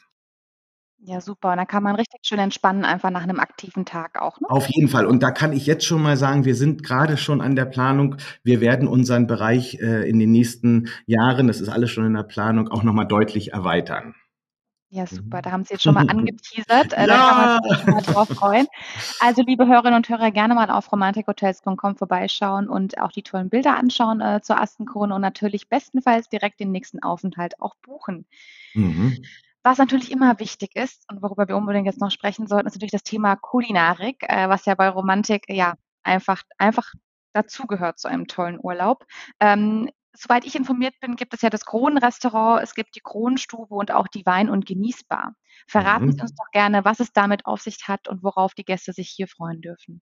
Ja, 1.00 1.20
super. 1.20 1.52
Und 1.52 1.58
dann 1.58 1.66
kann 1.66 1.84
man 1.84 1.94
richtig 1.94 2.20
schön 2.22 2.40
entspannen, 2.40 2.84
einfach 2.84 3.10
nach 3.10 3.22
einem 3.22 3.38
aktiven 3.38 3.84
Tag 3.84 4.20
auch, 4.20 4.40
ne? 4.40 4.50
Auf 4.50 4.66
jeden 4.68 4.88
Fall. 4.88 5.06
Und 5.06 5.22
da 5.22 5.30
kann 5.30 5.52
ich 5.52 5.64
jetzt 5.64 5.84
schon 5.84 6.02
mal 6.02 6.16
sagen, 6.16 6.44
wir 6.44 6.56
sind 6.56 6.82
gerade 6.82 7.16
schon 7.16 7.40
an 7.40 7.54
der 7.54 7.66
Planung. 7.66 8.16
Wir 8.42 8.60
werden 8.60 8.88
unseren 8.88 9.28
Bereich 9.28 9.78
äh, 9.80 10.08
in 10.08 10.18
den 10.18 10.32
nächsten 10.32 10.88
Jahren, 11.06 11.46
das 11.46 11.60
ist 11.60 11.68
alles 11.68 11.90
schon 11.90 12.04
in 12.04 12.14
der 12.14 12.24
Planung, 12.24 12.68
auch 12.68 12.82
nochmal 12.82 13.06
deutlich 13.06 13.52
erweitern. 13.52 14.16
Ja, 14.90 15.06
super. 15.06 15.42
Da 15.42 15.52
haben 15.52 15.64
Sie 15.64 15.74
jetzt 15.74 15.82
schon 15.82 15.94
mal 15.94 16.06
angeteasert. 16.08 16.94
Äh, 16.94 17.06
Da 17.06 17.16
kann 17.16 17.36
man 17.36 17.62
sich 17.62 17.78
schon 17.78 17.90
mal 17.94 18.02
drauf 18.02 18.28
freuen. 18.28 18.66
Also, 19.20 19.42
liebe 19.42 19.66
Hörerinnen 19.66 19.96
und 19.96 20.08
Hörer, 20.08 20.30
gerne 20.30 20.54
mal 20.54 20.70
auf 20.70 20.90
romantikhotels.com 20.90 21.96
vorbeischauen 21.96 22.68
und 22.68 22.98
auch 22.98 23.12
die 23.12 23.22
tollen 23.22 23.50
Bilder 23.50 23.76
anschauen 23.76 24.20
äh, 24.20 24.40
zur 24.42 24.60
Astenkrone 24.60 25.14
und 25.14 25.20
natürlich 25.20 25.68
bestenfalls 25.68 26.28
direkt 26.28 26.58
den 26.58 26.72
nächsten 26.72 27.02
Aufenthalt 27.02 27.60
auch 27.60 27.76
buchen. 27.82 28.26
Mhm. 28.74 29.18
Was 29.62 29.78
natürlich 29.78 30.10
immer 30.10 30.38
wichtig 30.38 30.76
ist 30.76 31.04
und 31.10 31.22
worüber 31.22 31.48
wir 31.48 31.56
unbedingt 31.56 31.86
jetzt 31.86 32.00
noch 32.00 32.10
sprechen 32.10 32.46
sollten, 32.46 32.68
ist 32.68 32.74
natürlich 32.74 32.92
das 32.92 33.02
Thema 33.02 33.36
Kulinarik, 33.36 34.22
äh, 34.28 34.48
was 34.48 34.64
ja 34.64 34.74
bei 34.74 34.88
Romantik 34.88 35.44
ja 35.48 35.74
einfach, 36.02 36.42
einfach 36.58 36.92
dazugehört 37.32 37.98
zu 37.98 38.08
einem 38.08 38.26
tollen 38.26 38.58
Urlaub. 38.60 39.04
Ähm, 39.40 39.90
soweit 40.12 40.44
ich 40.44 40.54
informiert 40.54 40.94
bin, 41.00 41.16
gibt 41.16 41.34
es 41.34 41.42
ja 41.42 41.50
das 41.50 41.64
Kronenrestaurant, 41.64 42.62
es 42.62 42.74
gibt 42.74 42.96
die 42.96 43.00
Kronenstube 43.00 43.74
und 43.74 43.92
auch 43.92 44.08
die 44.08 44.26
Wein- 44.26 44.50
und 44.50 44.66
Genießbar. 44.66 45.34
Verraten 45.66 46.06
mhm. 46.06 46.12
Sie 46.12 46.20
uns 46.20 46.34
doch 46.34 46.50
gerne, 46.52 46.84
was 46.84 47.00
es 47.00 47.12
damit 47.12 47.46
auf 47.46 47.60
sich 47.60 47.88
hat 47.88 48.08
und 48.08 48.22
worauf 48.22 48.54
die 48.54 48.64
Gäste 48.64 48.92
sich 48.92 49.08
hier 49.10 49.28
freuen 49.28 49.60
dürfen. 49.60 50.00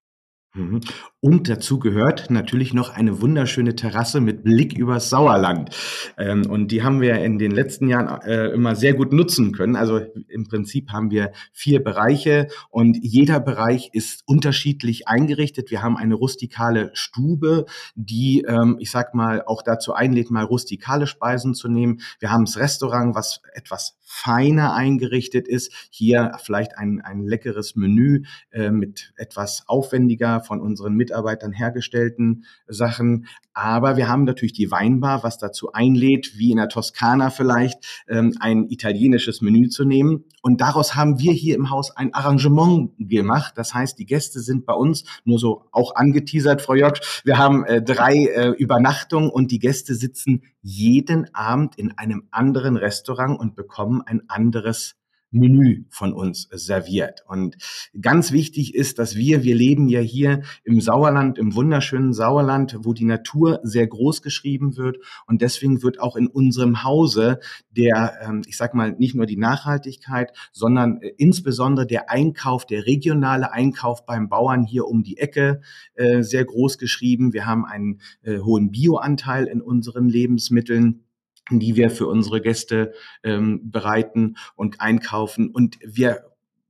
Mhm. 0.56 0.80
Und 1.20 1.50
dazu 1.50 1.80
gehört 1.80 2.30
natürlich 2.30 2.74
noch 2.74 2.90
eine 2.90 3.22
wunderschöne 3.22 3.76
Terrasse 3.76 4.22
mit 4.22 4.44
Blick 4.44 4.78
übers 4.78 5.10
Sauerland. 5.10 5.76
Ähm, 6.18 6.46
und 6.50 6.72
die 6.72 6.82
haben 6.82 7.02
wir 7.02 7.16
in 7.16 7.38
den 7.38 7.52
letzten 7.52 7.90
Jahren 7.90 8.22
äh, 8.22 8.48
immer 8.52 8.76
sehr 8.76 8.94
gut 8.94 9.12
nutzen 9.12 9.52
können. 9.52 9.76
Also 9.76 10.00
im 10.30 10.48
Prinzip 10.48 10.92
haben 10.92 11.12
wir 11.12 11.32
vier 11.52 11.84
Bereiche 11.84 12.48
und 12.70 12.98
jeder 13.02 13.40
Bereich 13.40 13.90
ist 13.92 14.24
unterschiedlich 14.26 15.08
eingerichtet. 15.08 15.72
Wir 15.72 15.82
haben 15.82 15.98
eine 15.98 16.16
rustikale 16.16 16.92
Stube, 16.94 17.66
die, 17.96 18.46
ähm, 18.48 18.78
ich 18.80 18.92
sag 18.92 19.14
mal, 19.14 19.44
auch 19.46 19.62
dazu 19.62 19.94
einlädt, 19.94 20.32
mal 20.32 20.46
rustikale 20.46 21.06
Speisen 21.06 21.54
zu 21.54 21.68
nehmen. 21.68 22.00
Wir 22.20 22.32
haben 22.32 22.46
das 22.46 22.58
Restaurant, 22.58 23.14
was 23.14 23.42
etwas 23.54 23.98
feiner 24.16 24.74
eingerichtet 24.74 25.46
ist. 25.46 25.90
Hier 25.90 26.32
vielleicht 26.42 26.78
ein, 26.78 27.02
ein 27.02 27.28
leckeres 27.28 27.76
Menü 27.76 28.24
äh, 28.52 28.72
mit 28.72 29.14
etwas 29.18 29.64
aufwendiger 29.68 30.40
von 30.40 30.62
unseren 30.62 30.94
Mitarbeitern 30.94 31.52
hergestellten 31.52 32.46
Sachen. 32.66 33.28
Aber 33.54 33.98
wir 33.98 34.08
haben 34.08 34.24
natürlich 34.24 34.54
die 34.54 34.72
Weinbar, 34.72 35.24
was 35.24 35.38
dazu 35.38 35.74
einlädt, 35.74 36.38
wie 36.38 36.52
in 36.52 36.58
der 36.58 36.70
Toskana 36.70 37.30
vielleicht, 37.30 38.06
ähm, 38.08 38.34
ein 38.40 38.70
italienisches 38.70 39.42
Menü 39.42 39.68
zu 39.68 39.84
nehmen. 39.84 40.24
Und 40.42 40.62
daraus 40.62 40.96
haben 40.96 41.20
wir 41.20 41.34
hier 41.34 41.56
im 41.56 41.70
Haus 41.70 41.92
ein 41.92 42.14
Arrangement 42.14 42.92
gemacht. 42.98 43.54
Das 43.58 43.74
heißt, 43.74 44.00
die 44.00 44.06
Gäste 44.06 44.40
sind 44.40 44.66
bei 44.66 44.74
uns 44.74 45.04
nur 45.26 45.40
so 45.40 45.66
auch 45.72 45.96
angeteasert, 45.96 46.62
Frau 46.62 46.76
Jörg. 46.76 47.00
Wir 47.26 47.38
haben 47.38 47.66
äh, 47.66 47.82
drei 47.82 48.28
äh, 48.28 48.50
Übernachtungen 48.52 49.30
und 49.30 49.52
die 49.52 49.60
Gäste 49.60 49.94
sitzen 49.94 50.44
jeden 50.68 51.32
Abend 51.36 51.78
in 51.78 51.96
einem 51.96 52.28
anderen 52.32 52.76
Restaurant 52.76 53.40
und 53.40 53.56
bekommen 53.56 54.02
ein 54.02 54.28
anderes 54.32 54.96
Menü 55.36 55.86
von 55.90 56.14
uns 56.14 56.48
serviert. 56.52 57.24
Und 57.28 57.58
ganz 58.00 58.32
wichtig 58.32 58.74
ist, 58.74 58.98
dass 59.00 59.16
wir, 59.16 59.44
wir 59.44 59.56
leben 59.56 59.88
ja 59.88 60.00
hier 60.00 60.42
im 60.64 60.82
Sauerland, 60.82 61.38
im 61.38 61.54
wunderschönen 61.54 62.14
Sauerland, 62.14 62.78
wo 62.82 62.94
die 62.94 63.06
Natur 63.06 63.60
sehr 63.64 63.86
groß 63.86 64.22
geschrieben 64.22 64.78
wird. 64.78 64.98
Und 65.28 65.42
deswegen 65.42 65.84
wird 65.84 66.00
auch 66.00 66.16
in 66.16 66.28
unserem 66.28 66.84
Hause 66.84 67.40
der, 67.70 68.14
ähm, 68.22 68.42
ich 68.48 68.58
sag 68.58 68.74
mal, 68.74 68.94
nicht 68.98 69.16
nur 69.16 69.26
die 69.26 69.38
Nachhaltigkeit, 69.38 70.32
sondern 70.52 71.02
äh, 71.02 71.14
insbesondere 71.18 71.86
der 71.86 72.10
Einkauf, 72.10 72.66
der 72.66 72.86
regionale 72.86 73.52
Einkauf 73.52 74.06
beim 74.06 74.30
Bauern 74.30 74.64
hier 74.64 74.88
um 74.88 75.04
die 75.04 75.18
Ecke 75.18 75.62
äh, 75.96 76.22
sehr 76.24 76.46
groß 76.46 76.78
geschrieben. 76.78 77.34
Wir 77.34 77.46
haben 77.46 77.66
einen 77.66 78.02
äh, 78.24 78.40
hohen 78.40 78.72
Bioanteil 78.72 79.46
in 79.46 79.62
unseren 79.62 80.10
Lebensmitteln 80.10 81.05
die 81.52 81.76
wir 81.76 81.90
für 81.90 82.08
unsere 82.08 82.42
Gäste 82.42 82.94
ähm, 83.24 83.72
bereiten 83.72 84.38
und 84.56 84.82
einkaufen. 84.82 85.50
Und 85.50 85.78
wir 85.84 86.24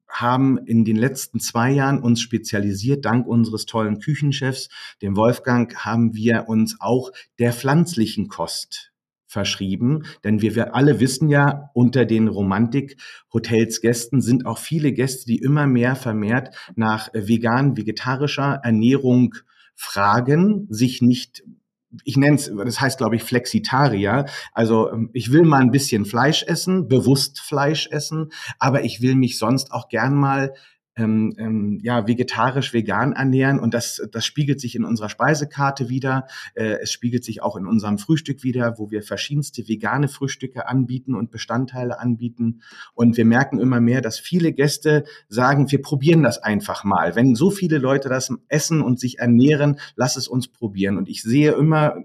haben 0.08 0.58
in 0.58 0.86
den 0.86 0.96
letzten 0.96 1.40
zwei 1.40 1.72
Jahren 1.72 2.02
uns 2.02 2.22
spezialisiert, 2.22 3.06
dank 3.06 3.28
unseres 3.28 3.66
tollen 3.66 4.00
Küchenchefs, 4.00 4.70
dem 5.02 5.16
Wolfgang, 5.16 5.76
haben 5.84 6.14
wir 6.14 6.48
uns 6.48 6.78
auch 6.80 7.12
der 7.40 7.54
pflanzlichen 7.54 8.28
Kost 8.28 8.92
verschrieben. 9.28 10.04
Denn 10.24 10.42
wir, 10.42 10.56
wir 10.56 10.76
alle 10.76 11.00
wissen 11.02 11.28
ja, 11.28 11.70
unter 11.74 12.06
den 12.06 12.30
Romantik-Hotels 12.30 13.82
Gästen 13.82 14.22
sind 14.22 14.46
auch 14.46 14.60
viele 14.60 14.94
Gäste, 14.94 15.26
die 15.26 15.40
immer 15.40 15.68
mehr 15.68 15.96
vermehrt 15.96 16.56
nach 16.76 17.10
vegan, 17.14 17.76
vegetarischer 17.76 18.62
Ernährung 18.64 19.36
fragen, 19.76 20.68
sich 20.70 21.02
nicht 21.02 21.44
ich 22.04 22.18
nenne 22.18 22.36
es, 22.36 22.52
das 22.56 22.82
heißt, 22.82 22.98
glaube 22.98 23.16
ich, 23.16 23.24
Flexitarier. 23.24 24.26
Also 24.54 24.92
ähm, 24.92 25.10
ich 25.14 25.32
will 25.32 25.44
mal 25.44 25.62
ein 25.62 25.72
bisschen 25.72 26.06
Fleisch 26.06 26.44
essen, 26.44 26.88
bewusst 26.88 27.40
Fleisch 27.40 27.88
essen, 27.92 28.32
aber 28.60 28.84
ich 28.84 29.02
will 29.02 29.16
mich 29.16 29.38
sonst 29.38 29.72
auch 29.72 29.90
gern 29.90 30.16
mal 30.16 30.54
ähm, 30.96 31.34
ähm, 31.38 31.80
ja, 31.82 32.08
vegetarisch, 32.08 32.74
vegan 32.74 33.14
ernähren 33.14 33.60
und 33.60 33.74
das, 33.74 34.02
das 34.12 34.26
spiegelt 34.26 34.62
sich 34.62 34.76
in 34.76 34.86
unserer 34.86 35.10
Speisekarte 35.10 35.90
wieder. 35.90 36.28
Äh, 36.54 36.78
es 36.82 36.92
spiegelt 36.92 37.24
sich 37.24 37.42
auch 37.42 37.56
in 37.56 37.68
unserem 37.68 37.98
Frühstück 37.98 38.44
wieder, 38.44 38.78
wo 38.78 38.92
wir 38.92 39.04
verschiedenste 39.04 39.68
vegane 39.68 40.08
Frühstücke 40.08 40.68
anbieten 40.68 41.16
und 41.16 41.32
Bestandteile 41.32 42.00
anbieten. 42.00 42.62
Und 42.94 43.18
wir 43.18 43.26
merken 43.26 43.60
immer 43.60 43.82
mehr, 43.82 44.02
dass 44.02 44.20
viele 44.20 44.54
Gäste 44.54 45.04
sagen, 45.28 45.72
wir 45.72 45.82
probieren 45.82 46.24
das 46.24 46.38
einfach 46.42 46.84
mal. 46.84 47.16
Wenn 47.16 47.36
so 47.36 47.52
viele 47.52 47.78
Leute 47.78 48.08
das 48.08 48.32
essen 48.48 48.82
und 48.82 49.00
sich 49.00 49.20
ernähren, 49.20 49.80
lass 49.96 50.16
es 50.16 50.28
uns 50.28 50.48
probieren. 50.48 50.98
Und 50.98 51.10
ich 51.10 51.24
sehe 51.24 51.52
immer 51.52 51.96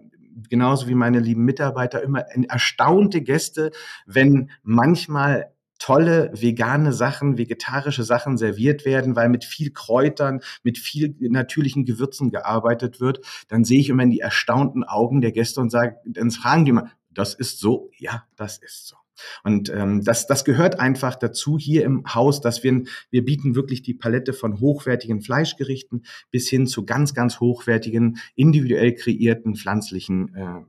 genauso 0.48 0.88
wie 0.88 0.94
meine 0.94 1.20
lieben 1.20 1.44
Mitarbeiter 1.44 2.02
immer 2.02 2.20
erstaunte 2.20 3.20
Gäste, 3.20 3.70
wenn 4.06 4.50
manchmal 4.62 5.52
tolle 5.80 6.30
vegane 6.32 6.92
Sachen, 6.92 7.38
vegetarische 7.38 8.04
Sachen 8.04 8.38
serviert 8.38 8.84
werden, 8.84 9.16
weil 9.16 9.28
mit 9.28 9.44
viel 9.44 9.72
Kräutern, 9.72 10.40
mit 10.62 10.78
viel 10.78 11.16
natürlichen 11.18 11.84
Gewürzen 11.84 12.30
gearbeitet 12.30 13.00
wird, 13.00 13.20
dann 13.48 13.64
sehe 13.64 13.80
ich 13.80 13.88
immer 13.88 14.04
in 14.04 14.10
die 14.10 14.20
erstaunten 14.20 14.84
Augen 14.84 15.20
der 15.20 15.32
Gäste 15.32 15.60
und 15.60 15.70
sage, 15.70 15.96
dann 16.04 16.30
fragen 16.30 16.64
die 16.64 16.72
mal, 16.72 16.92
das 17.10 17.34
ist 17.34 17.58
so? 17.58 17.90
Ja, 17.98 18.24
das 18.36 18.58
ist 18.58 18.86
so. 18.86 18.96
Und 19.42 19.70
ähm, 19.70 20.02
das, 20.04 20.26
das 20.26 20.44
gehört 20.44 20.80
einfach 20.80 21.16
dazu 21.16 21.58
hier 21.58 21.84
im 21.84 22.04
Haus, 22.14 22.40
dass 22.40 22.62
wir, 22.62 22.82
wir 23.10 23.24
bieten 23.24 23.54
wirklich 23.54 23.82
die 23.82 23.94
Palette 23.94 24.32
von 24.32 24.60
hochwertigen 24.60 25.20
Fleischgerichten 25.20 26.04
bis 26.30 26.48
hin 26.48 26.66
zu 26.66 26.86
ganz, 26.86 27.14
ganz 27.14 27.40
hochwertigen, 27.40 28.18
individuell 28.34 28.94
kreierten 28.94 29.56
pflanzlichen 29.56 30.34
äh, 30.34 30.60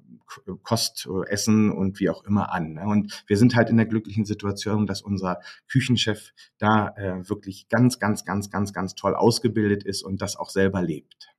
Kost, 0.64 1.08
Essen 1.28 1.72
und 1.72 2.00
wie 2.00 2.10
auch 2.10 2.24
immer 2.24 2.52
an. 2.52 2.74
Ne? 2.74 2.84
Und 2.86 3.24
wir 3.28 3.38
sind 3.38 3.56
halt 3.56 3.70
in 3.70 3.78
der 3.78 3.86
glücklichen 3.86 4.26
Situation, 4.26 4.88
dass 4.88 5.02
unser 5.02 5.40
Küchenchef 5.70 6.34
da 6.58 6.90
äh, 6.96 7.30
wirklich 7.30 7.68
ganz, 7.70 8.00
ganz, 8.00 8.26
ganz, 8.26 8.50
ganz, 8.50 8.74
ganz 8.74 8.96
toll 8.96 9.16
ausgebildet 9.16 9.84
ist 9.84 10.04
und 10.04 10.22
das 10.22 10.36
auch 10.38 10.50
selber 10.50 10.82
lebt. 10.82 11.30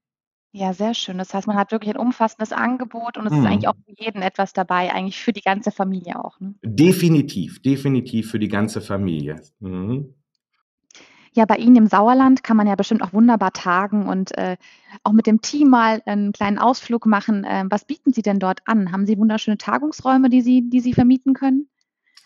Ja, 0.54 0.74
sehr 0.74 0.92
schön. 0.92 1.16
Das 1.16 1.32
heißt, 1.32 1.46
man 1.46 1.56
hat 1.56 1.72
wirklich 1.72 1.94
ein 1.94 2.00
umfassendes 2.00 2.52
Angebot 2.52 3.16
und 3.16 3.26
es 3.26 3.32
ist 3.32 3.38
eigentlich 3.38 3.62
Mhm. 3.62 3.68
auch 3.68 3.76
für 3.86 3.94
jeden 4.04 4.20
etwas 4.20 4.52
dabei, 4.52 4.92
eigentlich 4.92 5.18
für 5.18 5.32
die 5.32 5.40
ganze 5.40 5.70
Familie 5.70 6.22
auch, 6.22 6.38
ne? 6.40 6.54
Definitiv, 6.62 7.62
definitiv 7.62 8.30
für 8.30 8.38
die 8.38 8.48
ganze 8.48 8.82
Familie. 8.82 9.40
Mhm. 9.60 10.14
Ja, 11.34 11.46
bei 11.46 11.56
Ihnen 11.56 11.76
im 11.76 11.86
Sauerland 11.86 12.44
kann 12.44 12.58
man 12.58 12.66
ja 12.66 12.74
bestimmt 12.74 13.02
auch 13.02 13.14
wunderbar 13.14 13.52
tagen 13.52 14.06
und, 14.06 14.36
äh, 14.36 14.58
auch 15.02 15.12
mit 15.12 15.26
dem 15.26 15.40
Team 15.40 15.70
mal 15.70 16.02
'n 16.04 16.32
kleinen 16.32 16.58
Ausflug 16.58 17.06
machen. 17.06 17.46
Ähm, 17.48 17.68
was 17.70 17.86
bieten 17.86 18.12
Sie 18.12 18.20
denn 18.20 18.38
dort 18.38 18.60
an? 18.68 18.92
Haben 18.92 19.06
Sie 19.06 19.16
wunderschöne 19.16 19.56
Tagungsräume, 19.56 20.28
die 20.28 20.42
Sie 20.42 20.68
die 20.68 20.80
Sie 20.80 20.92
vermieten 20.92 21.32
können? 21.32 21.68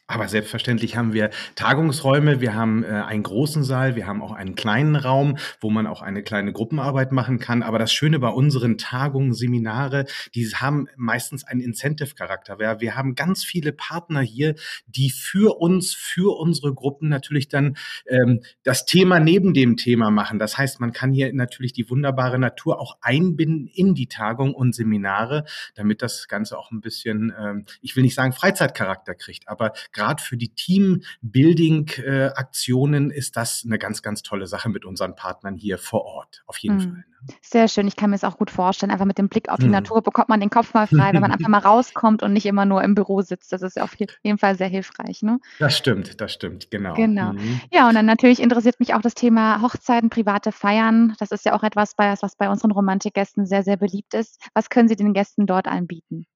Aber 0.08 0.28
selbstverständlich 0.28 0.96
haben 0.96 1.12
wir 1.14 1.30
Tagungsräume, 1.56 2.40
wir 2.40 2.54
haben, 2.54 2.84
äh, 2.84 2.86
einen 2.86 3.24
großen 3.24 3.64
Saal, 3.64 3.96
wir 3.96 4.06
haben 4.06 4.22
auch 4.22 4.30
einen 4.30 4.54
kleinen 4.54 4.94
Raum, 4.94 5.36
wo 5.60 5.68
man 5.68 5.88
auch 5.88 6.00
eine 6.00 6.22
kleine 6.22 6.52
Gruppenarbeit 6.52 7.10
machen 7.10 7.40
kann. 7.40 7.62
Aber 7.64 7.80
das 7.80 7.92
Schöne 7.92 8.20
bei 8.20 8.28
unseren 8.28 8.78
Tagungen, 8.78 9.32
Seminare, 9.34 10.04
die 10.34 10.46
haben 10.54 10.86
meistens 10.96 11.42
einen 11.44 11.60
Incentive-Charakter. 11.60 12.58
Wir 12.60 12.76
wir 12.80 12.94
haben 12.96 13.14
ganz 13.16 13.42
viele 13.44 13.72
Partner 13.72 14.20
hier, 14.20 14.54
die 14.86 15.10
für 15.10 15.58
uns, 15.60 15.94
für 15.94 16.38
unsere 16.38 16.72
Gruppen 16.72 17.08
natürlich 17.08 17.48
dann, 17.48 17.76
ähm, 18.08 18.42
das 18.62 18.84
Thema 18.86 19.18
neben 19.18 19.54
dem 19.54 19.76
Thema 19.76 20.10
machen. 20.12 20.38
Das 20.38 20.56
heißt, 20.56 20.78
man 20.78 20.92
kann 20.92 21.12
hier 21.12 21.32
natürlich 21.32 21.72
die 21.72 21.90
wunderbare 21.90 22.38
Natur 22.38 22.80
auch 22.80 22.96
einbinden 23.00 23.66
in 23.66 23.94
die 23.94 24.06
Tagung 24.06 24.54
und 24.54 24.72
Seminare, 24.74 25.44
damit 25.74 26.00
das 26.02 26.28
Ganze 26.28 26.56
auch 26.58 26.70
'n 26.70 26.80
bisschen, 26.80 27.32
ähm, 27.38 27.64
ich 27.82 27.96
will 27.96 28.02
nicht 28.04 28.14
sagen 28.14 28.32
Freizeitcharakter 28.32 29.14
kriegt, 29.16 29.48
aber 29.48 29.72
grad 29.96 30.20
für 30.20 30.36
die 30.36 30.54
Teambuilding, 30.54 31.88
äh, 32.04 32.26
Aktionen 32.34 33.10
ist 33.10 33.36
das 33.36 33.64
'ne 33.64 33.78
ganz, 33.78 34.02
ganz 34.02 34.22
tolle 34.22 34.46
Sache 34.46 34.68
mit 34.68 34.84
unseren 34.84 35.14
Partnern 35.16 35.56
hier 35.56 35.78
vor 35.78 36.04
Ort, 36.04 36.42
auf 36.46 36.58
jeden 36.58 36.78
Fall, 36.80 36.92
Mhm. 36.94 37.04
ne? 37.22 37.26
Sehr 37.42 37.68
schön. 37.68 37.86
Ich 37.88 37.96
kann 37.96 38.10
mir's 38.10 38.24
auch 38.24 38.38
gut 38.38 38.50
vorstellen. 38.50 38.90
Einfach 38.90 39.04
mit 39.04 39.18
dem 39.18 39.28
Blick 39.28 39.48
auf 39.48 39.58
die 39.58 39.68
Mhm. 39.68 39.72
Natur 39.72 40.02
bekommt 40.02 40.28
man 40.28 40.40
den 40.40 40.50
Kopf 40.50 40.74
mal 40.74 40.86
frei, 40.86 41.12
wenn 41.12 41.20
man 41.20 41.30
einfach 41.32 41.48
mal 41.48 41.58
rauskommt 41.64 42.22
und 42.22 42.32
nicht 42.32 42.46
immer 42.46 42.64
nur 42.66 42.82
im 42.82 42.94
Büro 42.94 43.20
sitzt. 43.22 43.52
Das 43.52 43.62
ist 43.62 43.80
auf 43.80 43.94
jeden 44.22 44.38
Fall 44.38 44.56
sehr 44.56 44.68
hilfreich, 44.68 45.22
ne? 45.22 45.38
Das 45.60 45.76
stimmt, 45.76 46.20
das 46.20 46.32
stimmt, 46.32 46.70
genau. 46.70 46.94
Genau. 46.94 47.32
Mhm. 47.32 47.62
Ja, 47.70 47.88
und 47.88 47.94
dann 47.94 48.06
natürlich 48.06 48.40
interessiert 48.40 48.80
mich 48.80 48.94
auch 48.94 49.02
das 49.02 49.14
Thema 49.14 49.60
Hochzeiten, 49.60 50.08
private 50.10 50.50
Feiern. 50.50 51.14
Das 51.18 51.30
ist 51.30 51.44
ja 51.44 51.52
auch 51.54 51.62
etwas 51.62 51.94
bei 51.94 52.14
was 52.20 52.36
bei 52.36 52.48
unseren 52.48 52.70
Romantikgästen 52.72 53.44
sehr, 53.46 53.62
sehr 53.62 53.76
beliebt 53.76 54.14
ist. 54.14 54.40
Was 54.54 54.70
können 54.70 54.88
Sie 54.88 54.96
den 54.96 55.12
Gästen 55.12 55.46
dort 55.46 55.66
anbieten? 55.68 56.26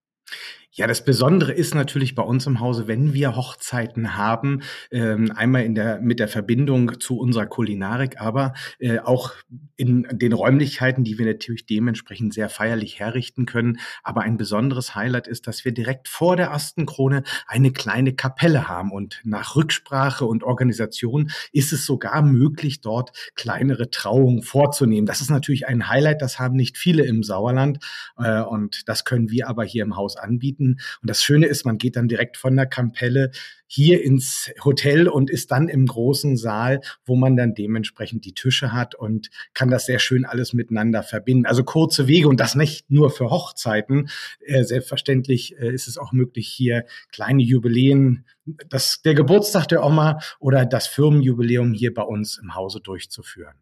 Ja, 0.72 0.86
das 0.86 1.04
Besondere 1.04 1.52
ist 1.52 1.74
natürlich 1.74 2.14
bei 2.14 2.22
uns 2.22 2.46
im 2.46 2.60
Hause, 2.60 2.86
wenn 2.86 3.12
wir 3.12 3.34
Hochzeiten 3.34 4.16
haben, 4.16 4.62
ähm, 4.92 5.32
einmal 5.34 5.64
in 5.64 5.74
der 5.74 6.00
mit 6.00 6.20
der 6.20 6.28
Verbindung 6.28 7.00
zu 7.00 7.18
unserer 7.18 7.46
Kulinarik, 7.46 8.20
aber, 8.20 8.54
äh, 8.78 9.00
auch 9.00 9.32
in 9.76 10.06
den 10.12 10.32
Räumlichkeiten, 10.32 11.02
die 11.02 11.18
wir 11.18 11.26
natürlich 11.26 11.66
dementsprechend 11.66 12.34
sehr 12.34 12.48
feierlich 12.48 13.00
herrichten 13.00 13.46
können. 13.46 13.80
Aber 14.04 14.20
ein 14.22 14.36
besonderes 14.36 14.94
Highlight 14.94 15.26
ist, 15.26 15.48
dass 15.48 15.64
wir 15.64 15.72
direkt 15.72 16.06
vor 16.06 16.36
der 16.36 16.52
Astenkrone 16.52 17.24
eine 17.48 17.72
kleine 17.72 18.14
Kapelle 18.14 18.68
haben 18.68 18.92
und 18.92 19.20
nach 19.24 19.56
Rücksprache 19.56 20.24
und 20.24 20.44
Organisation 20.44 21.32
ist 21.52 21.72
es 21.72 21.84
sogar 21.84 22.22
möglich, 22.22 22.80
dort 22.80 23.10
kleinere 23.34 23.90
Trauungen 23.90 24.42
vorzunehmen. 24.42 25.06
Das 25.06 25.20
ist 25.20 25.30
natürlich 25.30 25.66
ein 25.66 25.88
Highlight, 25.88 26.22
das 26.22 26.38
haben 26.38 26.54
nicht 26.54 26.78
viele 26.78 27.04
im 27.04 27.24
Sauerland, 27.24 27.78
äh, 28.18 28.40
und 28.42 28.88
das 28.88 29.04
können 29.04 29.30
wir 29.30 29.48
aber 29.48 29.64
hier 29.64 29.82
im 29.82 29.96
Haus 29.96 30.16
anbieten. 30.16 30.59
Und 30.60 31.10
das 31.10 31.22
Schöne 31.22 31.46
ist, 31.46 31.64
man 31.64 31.78
geht 31.78 31.96
dann 31.96 32.08
direkt 32.08 32.36
von 32.36 32.56
der 32.56 32.66
Kapelle 32.66 33.30
hier 33.66 34.02
ins 34.02 34.50
Hotel 34.64 35.08
und 35.08 35.30
ist 35.30 35.52
dann 35.52 35.68
im 35.68 35.86
großen 35.86 36.36
Saal, 36.36 36.80
wo 37.04 37.14
man 37.14 37.36
dann 37.36 37.54
dementsprechend 37.54 38.24
die 38.24 38.34
Tische 38.34 38.72
hat 38.72 38.96
und 38.96 39.30
kann 39.54 39.70
das 39.70 39.86
sehr 39.86 40.00
schön 40.00 40.24
alles 40.24 40.52
miteinander 40.52 41.04
verbinden. 41.04 41.46
Also 41.46 41.62
kurze 41.62 42.08
Wege 42.08 42.28
und 42.28 42.40
das 42.40 42.56
nicht 42.56 42.90
nur 42.90 43.10
für 43.10 43.30
Hochzeiten. 43.30 44.08
Äh, 44.40 44.64
selbstverständlich, 44.64 45.56
äh, 45.58 45.72
ist 45.72 45.86
es 45.86 45.98
auch 45.98 46.10
möglich, 46.10 46.48
hier 46.48 46.84
kleine 47.12 47.42
Jubiläen, 47.42 48.24
das 48.68 49.02
der 49.02 49.14
Geburtstag 49.14 49.68
der 49.68 49.84
Oma 49.84 50.18
oder 50.40 50.66
das 50.66 50.88
Firmenjubiläum 50.88 51.72
hier 51.72 51.94
bei 51.94 52.02
uns 52.02 52.38
im 52.38 52.56
Hause 52.56 52.80
durchzuführen. 52.80 53.54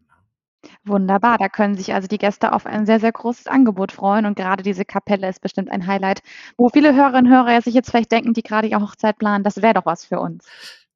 Wunderbar, 0.83 1.37
da 1.37 1.49
können 1.49 1.75
sich 1.75 1.93
also 1.93 2.07
die 2.07 2.17
Gäste 2.17 2.51
auf 2.53 2.65
ein 2.65 2.85
sehr, 2.85 2.99
sehr 2.99 3.11
großes 3.11 3.47
Angebot 3.47 3.91
freuen 3.91 4.25
und 4.25 4.35
gerade 4.35 4.63
diese 4.63 4.85
Kapelle 4.85 5.29
ist 5.29 5.41
bestimmt 5.41 5.71
ein 5.71 5.87
Highlight, 5.87 6.21
wo 6.57 6.69
viele 6.69 6.95
Hörerinnen 6.95 7.31
und 7.31 7.31
Hörer 7.31 7.61
sich 7.61 7.73
jetzt 7.73 7.89
vielleicht 7.91 8.11
denken, 8.11 8.33
die 8.33 8.43
gerade 8.43 8.67
ihre 8.67 8.81
Hochzeit 8.81 9.17
planen, 9.17 9.43
das 9.43 9.61
wäre 9.61 9.75
doch 9.75 9.85
was 9.85 10.05
für 10.05 10.19
uns. 10.19 10.45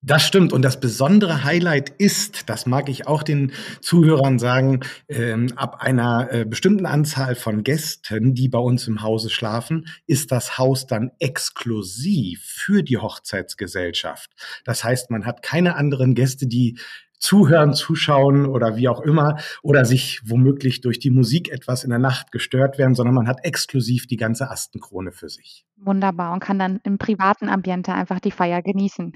Das 0.05 0.27
stimmt. 0.27 0.51
Und 0.51 0.63
das 0.63 0.81
besondere 0.81 1.45
Highlight 1.45 1.89
ist, 1.89 2.49
das 2.49 2.65
mag 2.65 2.89
ich 2.89 3.07
auch 3.07 3.23
den 3.23 3.53
Zuhörern 3.79 4.37
sagen, 4.37 4.81
ähm, 5.07 5.53
ab 5.55 5.77
einer, 5.79 6.27
äh, 6.29 6.43
bestimmten 6.43 6.85
Anzahl 6.85 7.35
von 7.35 7.63
Gästen, 7.63 8.33
die 8.35 8.49
bei 8.49 8.59
uns 8.59 8.85
im 8.89 9.01
Hause 9.01 9.29
schlafen, 9.29 9.87
ist 10.05 10.33
das 10.33 10.57
Haus 10.57 10.87
dann 10.87 11.11
exklusiv 11.19 12.43
für 12.43 12.83
die 12.83 12.97
Hochzeitsgesellschaft. 12.97 14.29
Das 14.65 14.83
heißt, 14.83 15.09
man 15.09 15.25
hat 15.25 15.41
keine 15.41 15.77
anderen 15.77 16.15
Gäste, 16.15 16.47
die 16.47 16.77
zuhören, 17.23 17.73
zuschauen 17.73 18.45
oder 18.45 18.75
wie 18.75 18.89
auch 18.89 18.99
immer 18.99 19.37
oder 19.61 19.85
sich 19.85 20.21
womöglich 20.25 20.81
durch 20.81 20.99
die 20.99 21.09
Musik 21.09 21.49
etwas 21.49 21.85
in 21.85 21.89
der 21.89 21.99
Nacht 21.99 22.33
gestört 22.33 22.77
werden, 22.77 22.95
sondern 22.95 23.15
man 23.15 23.27
hat 23.29 23.45
exklusiv 23.45 24.07
die 24.07 24.17
ganze 24.17 24.51
Astenkrone 24.51 25.13
für 25.13 25.29
sich. 25.29 25.65
Wunderbar 25.77 26.33
und 26.33 26.41
kann 26.41 26.59
dann 26.59 26.81
im 26.83 26.97
privaten 26.97 27.47
Ambiente 27.47 27.93
einfach 27.93 28.19
die 28.19 28.31
Feier 28.31 28.61
genießen. 28.61 29.13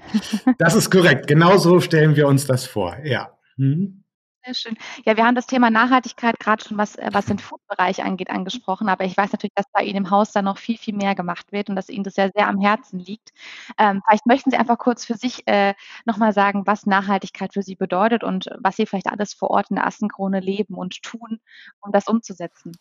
Das 0.58 0.74
ist 0.74 0.90
korrekt. 0.90 1.26
Genauso 1.26 1.80
stellen 1.80 2.16
wir 2.16 2.26
uns 2.26 2.46
das 2.46 2.64
vor, 2.66 2.96
ja. 3.04 3.30
Mhm. 3.56 4.04
Sehr 4.48 4.54
schön. 4.54 4.78
Ja, 5.04 5.16
wir 5.18 5.26
haben 5.26 5.34
das 5.34 5.46
Thema 5.46 5.68
Nachhaltigkeit 5.70 6.40
grad 6.40 6.64
schon, 6.64 6.78
was 6.78 6.96
äh, 6.96 7.10
was 7.12 7.26
den 7.26 7.38
Food-Bereich 7.38 8.02
angeht, 8.02 8.30
angesprochen, 8.30 8.88
aber 8.88 9.04
ich 9.04 9.14
weiß 9.14 9.30
natürlich, 9.32 9.52
dass 9.54 9.66
bei 9.72 9.82
Ihnen 9.82 9.96
im 10.06 10.10
Haus 10.10 10.32
da 10.32 10.40
noch 10.40 10.56
viel, 10.56 10.78
viel 10.78 10.94
mehr 10.94 11.14
gemacht 11.14 11.52
wird 11.52 11.68
und 11.68 11.76
dass 11.76 11.90
Ihnen 11.90 12.02
das 12.04 12.16
ja 12.16 12.30
sehr 12.34 12.48
am 12.48 12.58
Herzen 12.58 12.98
liegt. 12.98 13.32
Ähm, 13.78 14.00
vielleicht 14.06 14.24
möchten 14.26 14.50
Sie 14.50 14.56
einfach 14.56 14.78
kurz 14.78 15.04
für 15.04 15.16
sich, 15.16 15.46
äh, 15.46 15.74
noch 16.06 16.16
mal 16.16 16.32
sagen, 16.32 16.66
was 16.66 16.86
Nachhaltigkeit 16.86 17.52
für 17.52 17.62
Sie 17.62 17.74
bedeutet 17.74 18.24
und 18.24 18.48
was 18.58 18.76
Sie 18.76 18.86
vielleicht 18.86 19.08
alles 19.08 19.34
vor 19.34 19.50
Ort 19.50 19.68
in 19.70 19.76
der 19.76 19.86
Astenkrone 19.86 20.40
leben 20.40 20.74
und 20.76 21.02
tun, 21.02 21.40
um 21.80 21.92
das 21.92 22.06
umzusetzen. 22.08 22.72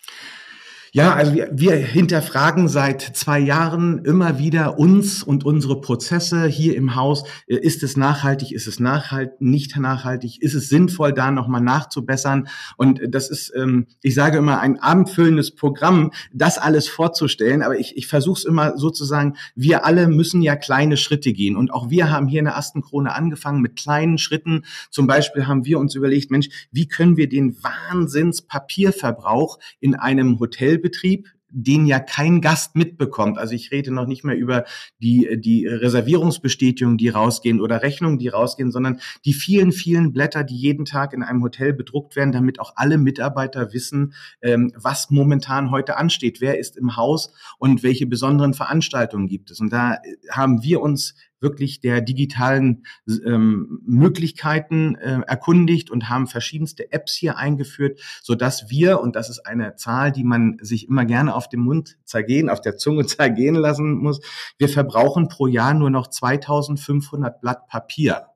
Ja, 0.97 1.13
also 1.13 1.36
wir 1.36 1.51
wir 1.53 1.75
hinterfragen 1.75 2.67
seit 2.67 3.03
2 3.03 3.38
Jahren 3.38 4.03
immer 4.03 4.39
wieder 4.39 4.79
uns 4.79 5.21
und 5.21 5.45
unsere 5.45 5.79
Prozesse 5.79 6.47
hier 6.47 6.75
im 6.75 6.95
Haus. 6.95 7.23
Ist 7.45 7.83
es 7.83 7.97
nachhaltig? 7.97 8.51
Ist 8.51 8.65
es 8.65 8.79
nachhalt 8.79 9.39
nicht 9.39 9.77
nachhaltig? 9.77 10.41
Ist 10.41 10.55
es 10.55 10.69
sinnvoll, 10.69 11.13
da 11.13 11.29
noch 11.29 11.47
mal 11.47 11.60
nachzubessern? 11.60 12.47
Und 12.77 12.99
das 13.10 13.29
ist, 13.29 13.53
ähm, 13.55 13.86
ich 14.01 14.15
sage 14.15 14.39
immer, 14.39 14.60
ein 14.60 14.79
abendfüllendes 14.79 15.53
Programm, 15.53 16.13
das 16.33 16.57
alles 16.57 16.88
vorzustellen. 16.88 17.62
Aber 17.62 17.77
ich 17.77 17.95
ich 17.95 18.07
versuche 18.07 18.39
es 18.39 18.45
immer 18.45 18.75
sozusagen, 18.79 19.36
wir 19.53 19.86
alle 19.86 20.07
müssen 20.07 20.41
ja 20.41 20.55
kleine 20.55 20.97
Schritte 20.97 21.31
gehen. 21.31 21.57
Und 21.57 21.71
auch 21.71 21.91
wir 21.91 22.10
haben 22.10 22.27
hier 22.27 22.39
in 22.39 22.45
der 22.45 22.57
Astenkrone 22.57 23.13
angefangen 23.13 23.62
mit 23.62 23.75
kleinen 23.75 24.17
Schritten. 24.17 24.65
Zum 24.89 25.05
Beispiel 25.05 25.45
haben 25.45 25.63
wir 25.63 25.77
uns 25.77 25.93
überlegt: 25.93 26.31
„Mensch, 26.31 26.49
wie 26.71 26.88
können 26.88 27.17
wir 27.17 27.29
den 27.29 27.55
Wahnsinns-Papierverbrauch 27.62 29.60
in 29.79 29.93
einem 29.93 30.39
Hotelbetrieb, 30.88 31.28
den 31.50 31.86
ja 31.86 32.00
kein 32.00 32.41
Gast 32.41 32.76
mitbekommt“ 32.76 33.38
also, 33.38 33.54
ich 33.54 33.71
rede 33.71 33.91
noch 33.91 34.06
nicht 34.06 34.26
mehr 34.26 34.36
über 34.36 34.65
die 35.02 35.39
die 35.39 35.65
Reservierungsbestätigungen, 35.65 36.97
die 36.97 37.08
rausgehen 37.08 37.62
oder 37.62 37.82
Rechnungen, 37.82 38.19
die 38.19 38.28
rausgehen, 38.28 38.71
sondern 38.71 39.00
die 39.23 39.34
vielen, 39.34 39.71
vielen 39.71 40.12
Blätter, 40.12 40.43
die 40.43 40.58
jeden 40.58 40.84
Tag 40.84 41.13
in 41.13 41.23
einem 41.23 41.41
Hotel 41.41 41.73
bedruckt 41.73 42.17
werden, 42.17 42.34
damit 42.34 42.60
auch 42.60 42.73
alle 42.76 42.97
Mitarbeiter 42.97 43.71
wissen, 43.73 44.13
ähm, 44.41 44.73
was 44.76 45.10
momentan 45.10 45.71
heute 45.71 45.95
ansteht. 45.95 46.41
Wer 46.41 46.60
ist 46.60 46.76
im 46.76 46.97
Haus 46.97 47.32
und 47.60 47.82
welche 47.82 48.08
besonderen 48.08 48.54
Veranstaltungen 48.54 49.28
gibt 49.28 49.50
es? 49.50 49.62
Und 49.62 49.71
da 49.71 50.00
haben 50.30 50.63
wir 50.63 50.82
uns 50.82 51.15
wirklich 51.39 51.82
der 51.82 52.02
digitalen 52.02 52.86
ähm, 53.26 53.82
Möglichkeiten 53.86 54.95
äh, 54.95 55.21
erkundigt 55.28 55.91
und 55.91 56.10
haben 56.10 56.28
verschiedenste 56.28 56.91
Apps 56.91 57.13
hier 57.13 57.38
eingeführt, 57.38 58.00
sodass 58.21 58.69
wir, 58.69 59.02
und 59.02 59.15
das 59.15 59.30
ist 59.30 59.45
eine 59.45 59.76
Zahl, 59.76 60.12
die 60.12 60.23
man 60.23 60.58
sich 60.62 60.88
immer 60.88 61.06
gerne 61.06 61.36
auf 61.36 61.50
dem 61.50 61.62
Mund 61.62 61.97
zergehen, 62.06 62.50
auf 62.50 62.62
der 62.62 62.78
Zunge 62.78 63.06
zergehen 63.08 63.56
lassen 63.56 63.97
muss, 63.97 64.19
wir 64.58 64.69
verbrauchen 64.69 65.28
pro 65.28 65.47
Jahr 65.47 65.73
nur 65.73 65.89
noch 65.89 66.08
2.500 66.08 67.39
Blatt 67.39 67.67
Papier. 67.67 68.28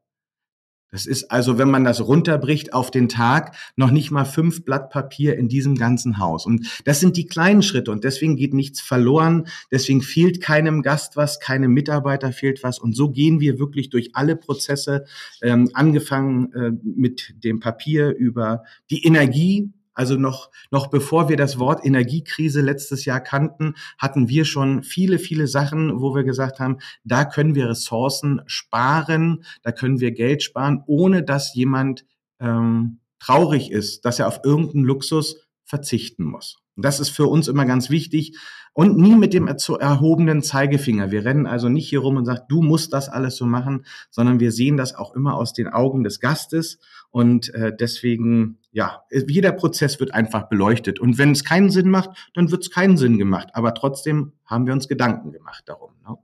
Das 0.92 1.06
ist 1.06 1.32
also, 1.32 1.58
wenn 1.58 1.72
man 1.72 1.86
das 1.86 2.02
runterbricht 2.02 2.74
auf 2.74 2.92
den 2.92 3.08
Tag, 3.08 3.56
noch 3.78 3.92
nicht 3.92 4.12
mal 4.12 4.26
fünf 4.26 4.66
Blatt 4.66 4.90
Papier 4.90 5.38
in 5.38 5.48
diesem 5.48 5.76
ganzen 5.76 6.18
Haus. 6.18 6.46
Und 6.46 6.82
das 6.84 7.00
sind 7.00 7.16
die 7.16 7.26
kleinen 7.26 7.64
Schritte 7.64 7.92
und 7.92 8.04
deswegen 8.04 8.36
geht 8.36 8.54
nichts 8.54 8.82
verloren. 8.82 9.48
Deswegen 9.72 10.02
fehlt 10.02 10.42
keinem 10.42 10.82
Gast 10.82 11.16
was, 11.16 11.40
keinem 11.40 11.72
Mitarbeiter 11.72 12.34
fehlt 12.34 12.62
was. 12.62 12.78
Und 12.78 12.94
so 12.96 13.10
gehen 13.10 13.40
wir 13.40 13.58
wirklich 13.58 13.90
durch 13.90 14.12
alle 14.16 14.36
Prozesse, 14.36 15.06
ähm, 15.42 15.70
angefangen 15.74 16.52
äh, 16.54 16.72
mit 16.84 17.36
dem 17.42 17.62
Papier 17.62 18.14
über 18.14 18.64
die 18.90 19.06
Energie, 19.06 19.72
also 20.02 20.16
noch, 20.16 20.50
noch 20.72 20.88
bevor 20.88 21.30
wir 21.30 21.38
das 21.38 21.60
Wort 21.60 21.86
Energiekrise 21.86 22.62
letztes 22.62 23.06
Jahr 23.06 23.20
kannten, 23.20 23.76
hatten 24.00 24.30
wir 24.30 24.46
schon 24.46 24.82
viele, 24.82 25.20
viele 25.20 25.46
Sachen, 25.46 26.02
wo 26.02 26.16
wir 26.16 26.24
gesagt 26.24 26.60
haben, 26.60 26.80
da 27.04 27.24
können 27.24 27.54
wir 27.54 27.70
Ressourcen 27.70 28.42
sparen, 28.48 29.44
da 29.62 29.72
können 29.72 30.00
wir 30.00 30.12
Geld 30.12 30.42
sparen, 30.42 30.82
ohne 30.88 31.22
dass 31.22 31.54
jemand 31.54 32.04
ähm, 32.40 33.00
traurig 33.20 33.70
ist, 33.70 34.04
dass 34.04 34.18
er 34.18 34.28
auf 34.28 34.40
irgendeinen 34.44 34.86
Luxus 34.86 35.48
verzichten 35.66 36.24
muss. 36.24 36.58
Das 36.76 37.00
ist 37.00 37.10
für 37.10 37.28
uns 37.28 37.48
immer 37.48 37.66
ganz 37.66 37.90
wichtig 37.90 38.38
und 38.74 38.98
nie 38.98 39.16
mit 39.16 39.34
dem 39.34 39.48
erhobenen 39.48 40.42
Zeigefinger. 40.42 41.12
Wir 41.12 41.26
rennen 41.26 41.46
also 41.46 41.68
nicht 41.68 41.90
hier 41.90 42.00
rum 42.00 42.18
und 42.18 42.26
sagen, 42.26 42.46
du 42.48 42.62
musst 42.62 42.94
das 42.94 43.10
alles 43.10 43.36
so 43.36 43.46
machen, 43.46 43.86
sondern 44.10 44.40
wir 44.40 44.52
sehen 44.52 44.78
das 44.78 44.96
auch 44.96 45.14
immer 45.14 45.36
aus 45.36 45.54
den 45.54 45.68
Augen 45.68 46.04
des 46.04 46.20
Gastes 46.20 46.80
und 47.10 47.54
äh, 47.54 47.76
deswegen, 47.78 48.60
ja, 48.72 49.04
jeder 49.28 49.52
Prozess 49.52 50.00
wird 50.00 50.14
einfach 50.14 50.48
beleuchtet. 50.48 51.00
Und 51.00 51.18
wenn 51.18 51.32
es 51.32 51.44
keinen 51.44 51.70
Sinn 51.70 51.90
macht, 51.90 52.32
dann 52.34 52.52
wird 52.52 52.64
es 52.64 52.72
keinen 52.72 52.96
Sinn 52.96 53.18
gemacht. 53.18 53.50
Aber 53.54 53.74
trotzdem 53.74 54.32
haben 54.46 54.66
wir 54.66 54.74
uns 54.74 54.88
Gedanken 54.88 55.34
gemacht 55.34 55.64
darum. 55.66 55.92
Ne? 56.08 56.16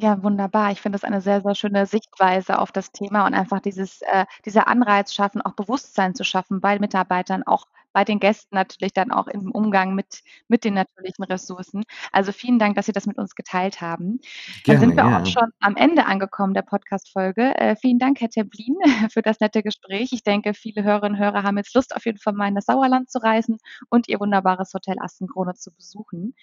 Ja, 0.00 0.22
wunderbar. 0.22 0.70
Ich 0.70 0.80
finde 0.80 0.96
das 0.96 1.02
eine 1.02 1.20
sehr, 1.20 1.40
sehr 1.40 1.56
schöne 1.56 1.84
Sichtweise 1.84 2.60
auf 2.60 2.70
das 2.70 2.92
Thema 2.92 3.26
und 3.26 3.34
einfach 3.34 3.58
dieses, 3.58 4.00
äh, 4.02 4.26
dieser 4.44 4.68
Anreiz 4.68 5.12
schaffen, 5.12 5.42
auch 5.42 5.54
Bewusstsein 5.54 6.14
zu 6.14 6.22
schaffen 6.22 6.60
bei 6.60 6.78
Mitarbeitern, 6.78 7.42
auch 7.42 7.66
bei 7.92 8.04
den 8.04 8.20
Gästen 8.20 8.54
natürlich 8.54 8.92
dann 8.92 9.10
auch 9.10 9.26
im 9.26 9.50
Umgang 9.50 9.96
mit, 9.96 10.22
mit 10.46 10.62
den 10.62 10.74
natürlichen 10.74 11.24
Ressourcen. 11.24 11.82
Also 12.12 12.30
vielen 12.30 12.60
Dank, 12.60 12.76
dass 12.76 12.86
Sie 12.86 12.92
das 12.92 13.06
mit 13.06 13.18
uns 13.18 13.34
geteilt 13.34 13.80
haben. 13.80 14.20
Dann 14.66 14.78
sind 14.78 14.94
wir 14.94 15.04
ja. 15.04 15.20
auch 15.20 15.26
schon 15.26 15.50
am 15.58 15.74
Ende 15.74 16.06
angekommen 16.06 16.54
der 16.54 16.62
Podcast-Folge. 16.62 17.56
Äh, 17.56 17.74
vielen 17.74 17.98
Dank, 17.98 18.20
Herr 18.20 18.30
Templin, 18.30 18.76
für 19.10 19.22
das 19.22 19.40
nette 19.40 19.64
Gespräch. 19.64 20.12
Ich 20.12 20.22
denke, 20.22 20.54
viele 20.54 20.84
Hörerinnen 20.84 21.18
und 21.18 21.24
Hörer 21.24 21.42
haben 21.42 21.56
jetzt 21.56 21.74
Lust, 21.74 21.96
auf 21.96 22.06
jeden 22.06 22.18
Fall 22.18 22.34
mal 22.34 22.46
in 22.46 22.54
das 22.54 22.66
Sauerland 22.66 23.10
zu 23.10 23.18
reisen 23.18 23.58
und 23.88 24.06
Ihr 24.06 24.20
wunderbares 24.20 24.72
Hotel 24.74 24.94
Astenkrone 25.00 25.54
zu 25.54 25.72
besuchen. 25.72 26.36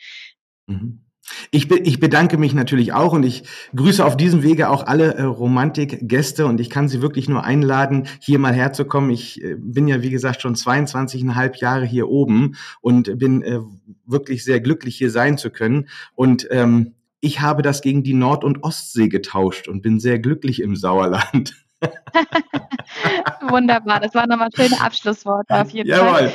Mhm. 0.68 1.06
Ich, 1.52 1.68
be 1.68 1.80
ich 1.80 2.00
bedanke 2.00 2.38
mich 2.38 2.54
natürlich 2.54 2.94
auch 2.94 3.14
und 3.14 3.24
ich 3.24 3.44
grüße 3.76 4.06
auf 4.06 4.18
diesem 4.18 4.44
Wege 4.44 4.70
auch 4.70 4.86
alle 4.86 5.16
äh, 5.16 5.24
Romantik-Gäste 5.24 6.46
und 6.46 6.60
ich 6.60 6.70
kann 6.70 6.88
Sie 6.88 7.02
wirklich 7.02 7.28
nur 7.28 7.44
einladen, 7.44 8.08
hier 8.20 8.40
mal 8.40 8.54
herzukommen. 8.54 9.10
Ich 9.10 9.44
äh, 9.44 9.56
bin 9.58 9.88
ja, 9.88 10.02
wie 10.02 10.10
gesagt, 10.12 10.42
schon 10.42 10.56
22,5 10.56 11.60
Jahre 11.60 11.86
hier 11.86 12.10
oben 12.10 12.56
und 12.82 13.18
bin 13.18 13.42
äh, 13.42 13.60
wirklich 14.06 14.44
sehr 14.44 14.60
glücklich, 14.60 14.98
hier 14.98 15.12
sein 15.12 15.38
zu 15.38 15.50
können. 15.50 15.90
Und 16.14 16.48
ähm, 16.52 16.94
ich 17.22 17.42
habe 17.42 17.62
das 17.62 17.82
gegen 17.82 18.04
die 18.04 18.14
Nord- 18.14 18.44
und 18.44 18.64
Ostsee 18.64 19.08
getauscht 19.08 19.68
und 19.68 19.82
bin 19.82 20.00
sehr 20.00 20.20
glücklich 20.20 20.62
im 20.62 20.76
Sauerland. 20.76 21.56
Wunderbar, 23.50 24.00
das 24.00 24.14
war 24.14 24.28
nochmal 24.28 24.50
schöne 24.56 24.80
Abschlussworte 24.80 25.56
auf 25.56 25.70
jeden 25.72 25.90
Jawohl. 25.90 26.30
Fall. 26.30 26.34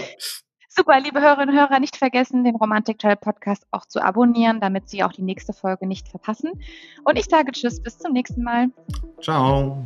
Super, 0.72 1.00
liebe 1.00 1.20
Hörerinnen 1.20 1.48
und 1.48 1.60
Hörer, 1.60 1.80
nicht 1.80 1.96
vergessen, 1.96 2.44
den 2.44 2.54
Romantik 2.54 3.00
Trail 3.00 3.16
Podcast 3.16 3.66
auch 3.72 3.86
zu 3.86 4.00
abonnieren, 4.00 4.60
damit 4.60 4.88
Sie 4.88 5.02
auch 5.02 5.12
die 5.12 5.22
nächste 5.22 5.52
Folge 5.52 5.84
nicht 5.84 6.06
verpassen. 6.08 6.52
Und 7.02 7.18
ich 7.18 7.24
sage 7.24 7.50
Tschüss, 7.50 7.82
bis 7.82 7.98
zum 7.98 8.12
nächsten 8.12 8.44
Mal. 8.44 8.70
Ciao. 9.20 9.84